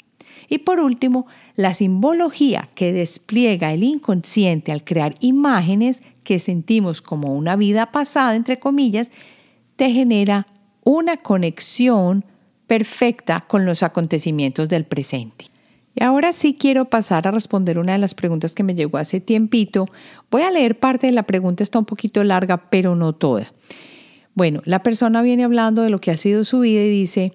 Y 0.50 0.60
por 0.60 0.80
último, 0.80 1.28
la 1.56 1.74
simbología 1.74 2.70
que 2.74 2.94
despliega 2.94 3.74
el 3.74 3.84
inconsciente 3.84 4.72
al 4.72 4.84
crear 4.84 5.16
imágenes 5.20 6.02
que 6.24 6.40
sentimos 6.40 7.02
como 7.02 7.34
una 7.36 7.56
vida 7.56 7.92
pasada, 7.92 8.36
entre 8.36 8.58
comillas, 8.60 9.12
te 9.76 9.92
genera 9.92 10.48
una 10.88 11.18
conexión 11.18 12.24
perfecta 12.66 13.44
con 13.46 13.66
los 13.66 13.84
acontecimientos 13.84 14.70
del 14.70 14.86
presente. 14.86 15.48
Y 15.94 16.02
ahora 16.02 16.32
sí 16.32 16.56
quiero 16.58 16.86
pasar 16.86 17.28
a 17.28 17.32
responder 17.32 17.78
una 17.78 17.92
de 17.92 17.98
las 17.98 18.16
preguntas 18.16 18.54
que 18.54 18.64
me 18.64 18.74
llegó 18.74 18.98
hace 18.98 19.20
tiempito. 19.20 19.88
Voy 20.32 20.44
a 20.44 20.52
leer 20.52 20.80
parte 20.80 21.08
de 21.08 21.12
la 21.12 21.24
pregunta, 21.24 21.62
está 21.62 21.78
un 21.78 21.84
poquito 21.84 22.24
larga, 22.24 22.70
pero 22.70 22.96
no 22.96 23.14
toda. 23.14 23.52
Bueno, 24.34 24.62
la 24.64 24.82
persona 24.82 25.22
viene 25.22 25.44
hablando 25.44 25.82
de 25.82 25.90
lo 25.90 26.00
que 26.00 26.12
ha 26.12 26.18
sido 26.18 26.46
su 26.46 26.62
vida 26.62 26.82
y 26.82 26.90
dice, 26.90 27.34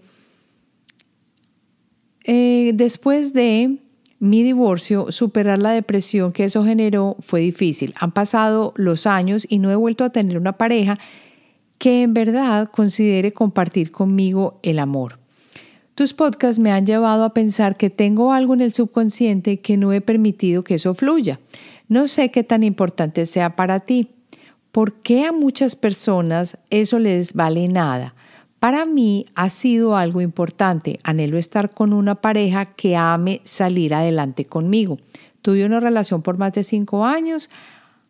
eh, 2.24 2.70
después 2.72 3.34
de 3.34 3.76
mi 4.18 4.44
divorcio, 4.44 5.12
superar 5.12 5.60
la 5.60 5.72
depresión 5.72 6.32
que 6.32 6.44
eso 6.44 6.64
generó 6.64 7.16
fue 7.20 7.40
difícil. 7.40 7.92
Han 7.98 8.12
pasado 8.12 8.72
los 8.76 9.06
años 9.06 9.46
y 9.46 9.58
no 9.58 9.70
he 9.70 9.76
vuelto 9.76 10.04
a 10.04 10.10
tener 10.10 10.38
una 10.38 10.52
pareja 10.52 10.98
que 11.82 12.02
en 12.02 12.14
verdad 12.14 12.70
considere 12.70 13.32
compartir 13.32 13.90
conmigo 13.90 14.60
el 14.62 14.78
amor. 14.78 15.18
Tus 15.96 16.14
podcasts 16.14 16.60
me 16.60 16.70
han 16.70 16.86
llevado 16.86 17.24
a 17.24 17.34
pensar 17.34 17.76
que 17.76 17.90
tengo 17.90 18.32
algo 18.32 18.54
en 18.54 18.60
el 18.60 18.72
subconsciente 18.72 19.58
que 19.58 19.76
no 19.76 19.92
he 19.92 20.00
permitido 20.00 20.62
que 20.62 20.76
eso 20.76 20.94
fluya. 20.94 21.40
No 21.88 22.06
sé 22.06 22.30
qué 22.30 22.44
tan 22.44 22.62
importante 22.62 23.26
sea 23.26 23.56
para 23.56 23.80
ti. 23.80 24.10
¿Por 24.70 24.92
qué 24.92 25.24
a 25.24 25.32
muchas 25.32 25.74
personas 25.74 26.56
eso 26.70 27.00
les 27.00 27.34
vale 27.34 27.66
nada? 27.66 28.14
Para 28.60 28.86
mí 28.86 29.26
ha 29.34 29.50
sido 29.50 29.96
algo 29.96 30.20
importante. 30.20 31.00
Anhelo 31.02 31.36
estar 31.36 31.70
con 31.70 31.92
una 31.92 32.14
pareja 32.14 32.66
que 32.66 32.94
ame 32.94 33.40
salir 33.42 33.92
adelante 33.92 34.44
conmigo. 34.44 34.98
Tuve 35.42 35.64
una 35.64 35.80
relación 35.80 36.22
por 36.22 36.38
más 36.38 36.52
de 36.52 36.62
cinco 36.62 37.04
años, 37.04 37.50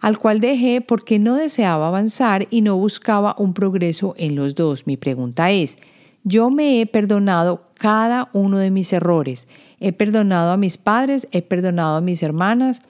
al 0.02 0.18
cual 0.18 0.40
dejé 0.40 0.80
porque 0.80 1.20
no 1.20 1.36
deseaba 1.36 1.86
avanzar 1.86 2.48
y 2.50 2.60
no 2.60 2.76
buscaba 2.76 3.36
un 3.38 3.54
progreso 3.54 4.14
en 4.18 4.34
los 4.34 4.56
dos. 4.56 4.84
Mi 4.84 4.96
pregunta 4.96 5.52
es, 5.52 5.78
yo 6.24 6.50
me 6.50 6.80
he 6.80 6.86
perdonado 6.86 7.68
cada 7.74 8.28
uno 8.32 8.58
de 8.58 8.72
mis 8.72 8.92
errores. 8.92 9.46
He 9.78 9.92
perdonado 9.92 10.50
a 10.50 10.56
mis 10.56 10.76
padres, 10.76 11.28
he 11.30 11.40
perdonado 11.40 11.96
a 11.96 12.00
mis 12.00 12.20
hermanas. 12.24 12.82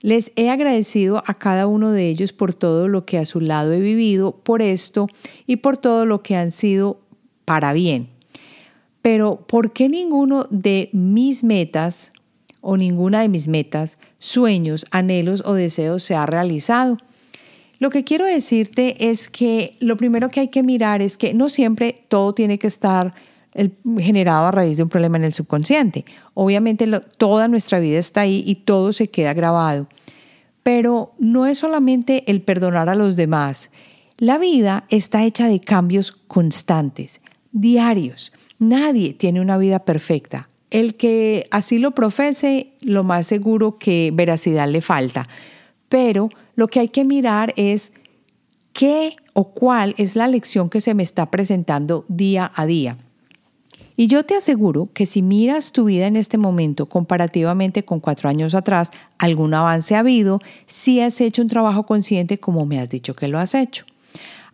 Les 0.00 0.32
he 0.34 0.50
agradecido 0.50 1.22
a 1.26 1.34
cada 1.34 1.68
uno 1.68 1.92
de 1.92 2.08
ellos 2.08 2.32
por 2.32 2.54
todo 2.54 2.88
lo 2.88 3.06
que 3.06 3.18
a 3.18 3.24
su 3.24 3.40
lado 3.40 3.72
he 3.72 3.80
vivido, 3.80 4.32
por 4.32 4.62
esto 4.62 5.06
y 5.46 5.56
por 5.56 5.76
todo 5.76 6.06
lo 6.06 6.22
que 6.22 6.34
han 6.34 6.50
sido 6.50 6.98
para 7.44 7.72
bien. 7.72 8.08
Pero 9.00 9.46
¿por 9.46 9.72
qué 9.72 9.88
ninguno 9.88 10.48
de 10.50 10.90
mis 10.92 11.44
metas 11.44 12.12
o 12.62 12.78
ninguna 12.78 13.20
de 13.20 13.28
mis 13.28 13.46
metas, 13.46 13.98
sueños, 14.18 14.86
anhelos 14.90 15.42
o 15.44 15.52
deseos 15.52 16.02
se 16.02 16.14
ha 16.14 16.24
realizado? 16.24 16.96
Lo 17.78 17.90
que 17.90 18.04
quiero 18.04 18.24
decirte 18.24 19.10
es 19.10 19.28
que 19.28 19.76
lo 19.80 19.98
primero 19.98 20.30
que 20.30 20.40
hay 20.40 20.48
que 20.48 20.62
mirar 20.62 21.02
es 21.02 21.18
que 21.18 21.34
no 21.34 21.50
siempre 21.50 21.94
todo 22.08 22.32
tiene 22.32 22.58
que 22.58 22.68
estar 22.68 23.12
generado 23.98 24.46
a 24.46 24.50
raíz 24.50 24.76
de 24.76 24.84
un 24.84 24.88
problema 24.88 25.16
en 25.16 25.24
el 25.24 25.32
subconsciente. 25.32 26.04
Obviamente 26.34 26.86
toda 27.18 27.48
nuestra 27.48 27.80
vida 27.80 27.98
está 27.98 28.22
ahí 28.22 28.42
y 28.46 28.54
todo 28.54 28.92
se 28.92 29.08
queda 29.08 29.34
grabado. 29.34 29.88
Pero 30.62 31.12
no 31.18 31.46
es 31.46 31.58
solamente 31.58 32.22
el 32.30 32.40
perdonar 32.40 32.88
a 32.88 32.94
los 32.94 33.16
demás. 33.16 33.70
La 34.18 34.38
vida 34.38 34.84
está 34.88 35.24
hecha 35.24 35.48
de 35.48 35.58
cambios 35.58 36.12
constantes, 36.12 37.20
diarios. 37.50 38.32
Nadie 38.60 39.12
tiene 39.12 39.40
una 39.40 39.58
vida 39.58 39.80
perfecta. 39.80 40.48
El 40.72 40.94
que 40.94 41.46
así 41.50 41.76
lo 41.76 41.90
profese, 41.90 42.72
lo 42.80 43.04
más 43.04 43.26
seguro 43.26 43.76
que 43.78 44.10
veracidad 44.14 44.66
le 44.68 44.80
falta. 44.80 45.28
Pero 45.90 46.30
lo 46.56 46.68
que 46.68 46.80
hay 46.80 46.88
que 46.88 47.04
mirar 47.04 47.52
es 47.56 47.92
qué 48.72 49.16
o 49.34 49.52
cuál 49.52 49.94
es 49.98 50.16
la 50.16 50.28
lección 50.28 50.70
que 50.70 50.80
se 50.80 50.94
me 50.94 51.02
está 51.02 51.30
presentando 51.30 52.06
día 52.08 52.50
a 52.54 52.64
día. 52.64 52.96
Y 53.96 54.06
yo 54.06 54.24
te 54.24 54.34
aseguro 54.34 54.88
que 54.94 55.04
si 55.04 55.20
miras 55.20 55.72
tu 55.72 55.84
vida 55.84 56.06
en 56.06 56.16
este 56.16 56.38
momento 56.38 56.86
comparativamente 56.86 57.84
con 57.84 58.00
cuatro 58.00 58.30
años 58.30 58.54
atrás, 58.54 58.90
algún 59.18 59.52
avance 59.52 59.94
ha 59.94 59.98
habido 59.98 60.40
si 60.64 61.00
has 61.00 61.20
hecho 61.20 61.42
un 61.42 61.48
trabajo 61.48 61.84
consciente 61.84 62.38
como 62.38 62.64
me 62.64 62.80
has 62.80 62.88
dicho 62.88 63.14
que 63.14 63.28
lo 63.28 63.38
has 63.38 63.54
hecho. 63.54 63.84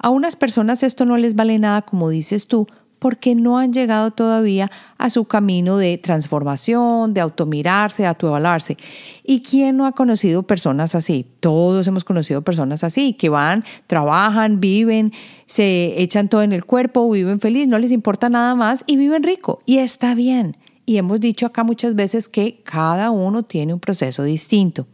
A 0.00 0.10
unas 0.10 0.34
personas 0.34 0.82
esto 0.82 1.04
no 1.04 1.16
les 1.16 1.36
vale 1.36 1.60
nada 1.60 1.82
como 1.82 2.08
dices 2.08 2.48
tú, 2.48 2.66
porque 2.98 3.34
no 3.34 3.58
han 3.58 3.72
llegado 3.72 4.10
todavía 4.10 4.70
a 4.98 5.10
su 5.10 5.24
camino 5.24 5.76
de 5.76 5.98
transformación, 5.98 7.14
de 7.14 7.20
automirarse, 7.20 8.02
de 8.02 8.08
autoevaluarse. 8.08 8.76
¿Y 9.24 9.40
quién 9.42 9.76
no 9.76 9.86
ha 9.86 9.92
conocido 9.92 10.42
personas 10.42 10.94
así? 10.94 11.26
Todos 11.40 11.86
hemos 11.86 12.04
conocido 12.04 12.42
personas 12.42 12.84
así, 12.84 13.12
que 13.12 13.28
van, 13.28 13.64
trabajan, 13.86 14.60
viven, 14.60 15.12
se 15.46 16.00
echan 16.02 16.28
todo 16.28 16.42
en 16.42 16.52
el 16.52 16.64
cuerpo, 16.64 17.10
viven 17.10 17.40
feliz, 17.40 17.68
no 17.68 17.78
les 17.78 17.92
importa 17.92 18.28
nada 18.28 18.54
más 18.54 18.84
y 18.86 18.96
viven 18.96 19.22
rico. 19.22 19.62
Y 19.66 19.78
está 19.78 20.14
bien. 20.14 20.56
Y 20.86 20.96
hemos 20.96 21.20
dicho 21.20 21.46
acá 21.46 21.64
muchas 21.64 21.94
veces 21.94 22.28
que 22.28 22.62
cada 22.64 23.10
uno 23.10 23.42
tiene 23.42 23.74
un 23.74 23.80
proceso 23.80 24.22
distinto. 24.22 24.86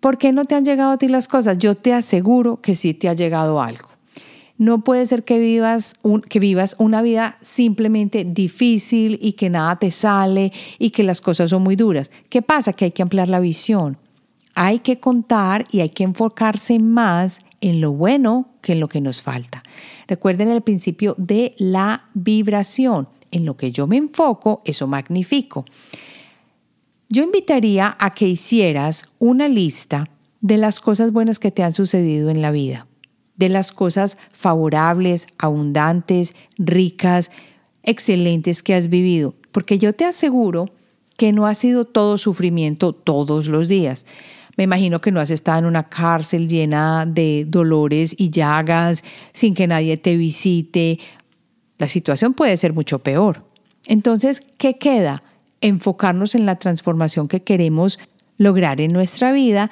¿Por 0.00 0.18
qué 0.18 0.32
no 0.32 0.44
te 0.44 0.54
han 0.54 0.64
llegado 0.64 0.90
a 0.90 0.98
ti 0.98 1.08
las 1.08 1.28
cosas? 1.28 1.58
Yo 1.58 1.76
te 1.76 1.94
aseguro 1.94 2.60
que 2.60 2.74
sí 2.74 2.92
te 2.92 3.08
ha 3.08 3.14
llegado 3.14 3.62
algo. 3.62 3.91
No 4.62 4.84
puede 4.84 5.04
ser 5.06 5.24
que 5.24 5.40
vivas, 5.40 5.96
que 6.28 6.38
vivas 6.38 6.76
una 6.78 7.02
vida 7.02 7.36
simplemente 7.40 8.24
difícil 8.24 9.18
y 9.20 9.32
que 9.32 9.50
nada 9.50 9.74
te 9.74 9.90
sale 9.90 10.52
y 10.78 10.90
que 10.90 11.02
las 11.02 11.20
cosas 11.20 11.50
son 11.50 11.64
muy 11.64 11.74
duras. 11.74 12.12
¿Qué 12.28 12.42
pasa? 12.42 12.72
Que 12.72 12.84
hay 12.84 12.90
que 12.92 13.02
ampliar 13.02 13.28
la 13.28 13.40
visión. 13.40 13.96
Hay 14.54 14.78
que 14.78 15.00
contar 15.00 15.64
y 15.72 15.80
hay 15.80 15.88
que 15.88 16.04
enfocarse 16.04 16.78
más 16.78 17.40
en 17.60 17.80
lo 17.80 17.90
bueno 17.90 18.50
que 18.60 18.74
en 18.74 18.78
lo 18.78 18.86
que 18.86 19.00
nos 19.00 19.20
falta. 19.20 19.64
Recuerden 20.06 20.48
el 20.48 20.62
principio 20.62 21.16
de 21.18 21.56
la 21.58 22.04
vibración. 22.14 23.08
En 23.32 23.44
lo 23.44 23.56
que 23.56 23.72
yo 23.72 23.88
me 23.88 23.96
enfoco, 23.96 24.62
eso 24.64 24.86
magnifico. 24.86 25.64
Yo 27.08 27.24
invitaría 27.24 27.96
a 27.98 28.14
que 28.14 28.28
hicieras 28.28 29.06
una 29.18 29.48
lista 29.48 30.08
de 30.40 30.56
las 30.56 30.78
cosas 30.78 31.10
buenas 31.10 31.40
que 31.40 31.50
te 31.50 31.64
han 31.64 31.72
sucedido 31.72 32.30
en 32.30 32.42
la 32.42 32.52
vida 32.52 32.86
de 33.36 33.48
las 33.48 33.72
cosas 33.72 34.18
favorables, 34.32 35.26
abundantes, 35.38 36.34
ricas, 36.58 37.30
excelentes 37.82 38.62
que 38.62 38.74
has 38.74 38.88
vivido, 38.88 39.34
porque 39.50 39.78
yo 39.78 39.92
te 39.92 40.04
aseguro 40.04 40.70
que 41.16 41.32
no 41.32 41.46
ha 41.46 41.54
sido 41.54 41.84
todo 41.84 42.18
sufrimiento 42.18 42.92
todos 42.92 43.48
los 43.48 43.68
días. 43.68 44.06
Me 44.56 44.64
imagino 44.64 45.00
que 45.00 45.10
no 45.10 45.20
has 45.20 45.30
estado 45.30 45.60
en 45.60 45.64
una 45.64 45.88
cárcel 45.88 46.48
llena 46.48 47.06
de 47.06 47.46
dolores 47.48 48.14
y 48.18 48.30
llagas, 48.30 49.02
sin 49.32 49.54
que 49.54 49.66
nadie 49.66 49.96
te 49.96 50.16
visite. 50.16 50.98
La 51.78 51.88
situación 51.88 52.34
puede 52.34 52.56
ser 52.56 52.72
mucho 52.72 52.98
peor. 52.98 53.44
Entonces, 53.86 54.42
¿qué 54.58 54.78
queda? 54.78 55.22
Enfocarnos 55.60 56.34
en 56.34 56.44
la 56.44 56.56
transformación 56.56 57.28
que 57.28 57.42
queremos 57.42 57.98
lograr 58.36 58.80
en 58.80 58.92
nuestra 58.92 59.32
vida 59.32 59.70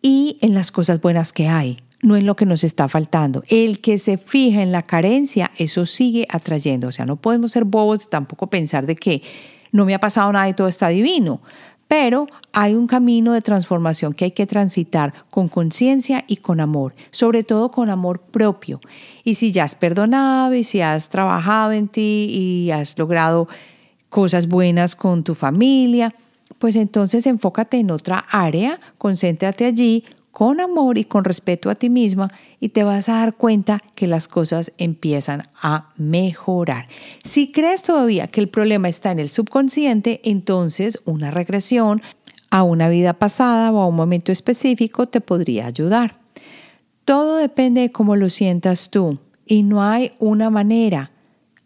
y 0.00 0.38
en 0.40 0.54
las 0.54 0.72
cosas 0.72 1.00
buenas 1.00 1.32
que 1.32 1.48
hay 1.48 1.78
no 2.02 2.16
es 2.16 2.24
lo 2.24 2.36
que 2.36 2.46
nos 2.46 2.64
está 2.64 2.88
faltando. 2.88 3.44
El 3.48 3.80
que 3.80 3.98
se 3.98 4.18
fija 4.18 4.60
en 4.60 4.72
la 4.72 4.82
carencia, 4.82 5.52
eso 5.56 5.86
sigue 5.86 6.26
atrayendo. 6.28 6.88
O 6.88 6.92
sea, 6.92 7.06
no 7.06 7.16
podemos 7.16 7.52
ser 7.52 7.64
bobos 7.64 8.10
tampoco 8.10 8.48
pensar 8.48 8.86
de 8.86 8.96
que 8.96 9.22
no 9.70 9.86
me 9.86 9.94
ha 9.94 10.00
pasado 10.00 10.30
nada 10.32 10.48
y 10.48 10.54
todo 10.54 10.66
está 10.66 10.88
divino. 10.88 11.40
Pero 11.86 12.26
hay 12.52 12.74
un 12.74 12.86
camino 12.86 13.32
de 13.32 13.42
transformación 13.42 14.14
que 14.14 14.24
hay 14.24 14.30
que 14.32 14.46
transitar 14.46 15.12
con 15.30 15.48
conciencia 15.48 16.24
y 16.26 16.36
con 16.36 16.60
amor, 16.60 16.94
sobre 17.10 17.44
todo 17.44 17.70
con 17.70 17.88
amor 17.88 18.20
propio. 18.20 18.80
Y 19.24 19.34
si 19.34 19.52
ya 19.52 19.64
has 19.64 19.74
perdonado 19.74 20.54
y 20.54 20.64
si 20.64 20.80
has 20.80 21.08
trabajado 21.08 21.72
en 21.72 21.88
ti 21.88 22.28
y 22.30 22.70
has 22.70 22.98
logrado 22.98 23.46
cosas 24.08 24.48
buenas 24.48 24.96
con 24.96 25.22
tu 25.22 25.34
familia, 25.34 26.14
pues 26.58 26.76
entonces 26.76 27.26
enfócate 27.26 27.78
en 27.78 27.90
otra 27.90 28.24
área, 28.30 28.80
concéntrate 28.98 29.66
allí, 29.66 30.04
con 30.32 30.60
amor 30.60 30.98
y 30.98 31.04
con 31.04 31.24
respeto 31.24 31.70
a 31.70 31.74
ti 31.74 31.90
misma 31.90 32.32
y 32.58 32.70
te 32.70 32.82
vas 32.82 33.08
a 33.08 33.18
dar 33.18 33.34
cuenta 33.34 33.80
que 33.94 34.06
las 34.06 34.26
cosas 34.26 34.72
empiezan 34.78 35.48
a 35.60 35.92
mejorar. 35.96 36.88
Si 37.22 37.52
crees 37.52 37.82
todavía 37.82 38.26
que 38.26 38.40
el 38.40 38.48
problema 38.48 38.88
está 38.88 39.12
en 39.12 39.20
el 39.20 39.28
subconsciente, 39.28 40.20
entonces 40.24 40.98
una 41.04 41.30
regresión 41.30 42.02
a 42.50 42.62
una 42.62 42.88
vida 42.88 43.12
pasada 43.12 43.70
o 43.70 43.80
a 43.80 43.86
un 43.86 43.94
momento 43.94 44.32
específico 44.32 45.06
te 45.06 45.20
podría 45.20 45.66
ayudar. 45.66 46.16
Todo 47.04 47.36
depende 47.36 47.82
de 47.82 47.92
cómo 47.92 48.16
lo 48.16 48.30
sientas 48.30 48.90
tú 48.90 49.18
y 49.46 49.62
no 49.62 49.82
hay 49.82 50.12
una 50.18 50.50
manera. 50.50 51.10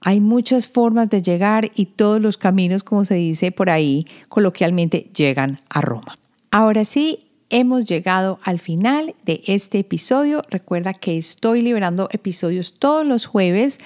Hay 0.01 0.21
muchas 0.21 0.67
formas 0.67 1.09
de 1.11 1.23
llegar 1.23 1.71
y 1.75 1.87
todos 1.87 2.21
los 2.21 2.37
caminos, 2.37 2.85
como 2.85 3.05
se 3.05 3.15
dice 3.15 3.53
por 3.53 3.71
ahí 3.71 4.07
coloquialmente, 4.29 5.11
llegan 5.15 5.61
a 5.69 5.81
Roma. 5.81 6.15
Ahora 6.51 6.85
sí, 6.85 7.26
hemos 7.51 7.87
llegado 7.87 8.39
al 8.43 8.59
final 8.59 9.15
de 9.25 9.43
este 9.47 9.79
episodio. 9.79 10.43
Recuerda 10.51 10.95
que 10.95 11.17
estoy 11.19 11.63
liberando 11.63 12.09
episodios 12.13 12.75
todos 12.79 13.07
los 13.07 13.27
jueves 13.27 13.79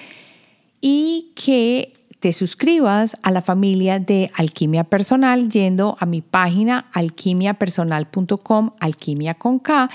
y 0.81 1.33
que 1.35 1.93
te 2.21 2.33
suscribas 2.33 3.17
a 3.23 3.31
la 3.31 3.43
familia 3.43 3.99
de 3.99 4.31
Alquimia 4.35 4.85
Personal 4.85 5.49
yendo 5.49 5.97
a 6.01 6.07
mi 6.07 6.21
página 6.21 6.91
alquimiapersonal.com, 6.93 8.73
alquimia 8.79 9.35
con 9.35 9.59
K, 9.59 9.91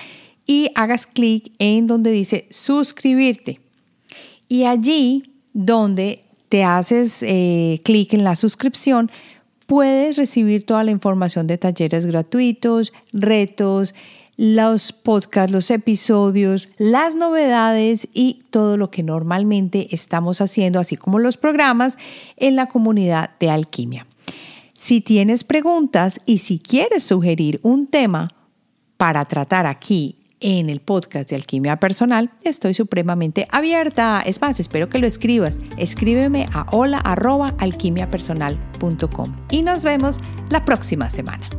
y 0.47 0.69
hagas 0.75 1.07
clic 1.07 1.51
en 1.59 1.87
donde 1.87 2.11
dice 2.11 2.47
suscribirte. 2.49 3.59
Y 4.47 4.65
allí 4.65 5.33
donde 5.53 6.23
te 6.49 6.63
haces 6.63 7.23
eh, 7.23 7.81
clic 7.83 8.13
en 8.13 8.23
la 8.23 8.35
suscripción, 8.35 9.11
puedes 9.65 10.17
recibir 10.17 10.65
toda 10.65 10.83
la 10.83 10.91
información 10.91 11.47
de 11.47 11.57
talleres 11.57 12.05
gratuitos, 12.05 12.93
retos, 13.13 13.95
los 14.37 14.91
podcasts, 14.91 15.51
los 15.51 15.71
episodios, 15.71 16.69
las 16.77 17.15
novedades 17.15 18.07
y 18.13 18.43
todo 18.49 18.77
lo 18.77 18.91
que 18.91 19.03
normalmente 19.03 19.87
estamos 19.91 20.41
haciendo, 20.41 20.79
así 20.79 20.97
como 20.97 21.19
los 21.19 21.37
programas 21.37 21.97
en 22.35 22.55
la 22.55 22.67
comunidad 22.67 23.31
de 23.39 23.49
alquimia. 23.49 24.07
Si 24.73 24.99
tienes 24.99 25.45
preguntas 25.45 26.19
y 26.25 26.39
si 26.39 26.59
quieres 26.59 27.03
sugerir 27.03 27.59
un 27.63 27.87
tema 27.87 28.33
para 28.97 29.23
tratar 29.25 29.65
aquí 29.67 30.17
en 30.39 30.69
el 30.69 30.81
podcast 30.81 31.29
de 31.29 31.35
Alquimia 31.35 31.77
Personal, 31.77 32.31
estoy 32.43 32.73
supremamente 32.73 33.47
abierta. 33.51 34.23
Es 34.25 34.41
más, 34.41 34.59
espero 34.59 34.89
que 34.89 34.97
lo 34.99 35.07
escribas. 35.07 35.59
Escríbeme 35.77 36.47
a 36.53 36.65
hola.alquimiapersonal.com 36.71 39.25
y 39.51 39.61
nos 39.61 39.83
vemos 39.83 40.19
la 40.49 40.65
próxima 40.65 41.09
semana. 41.09 41.49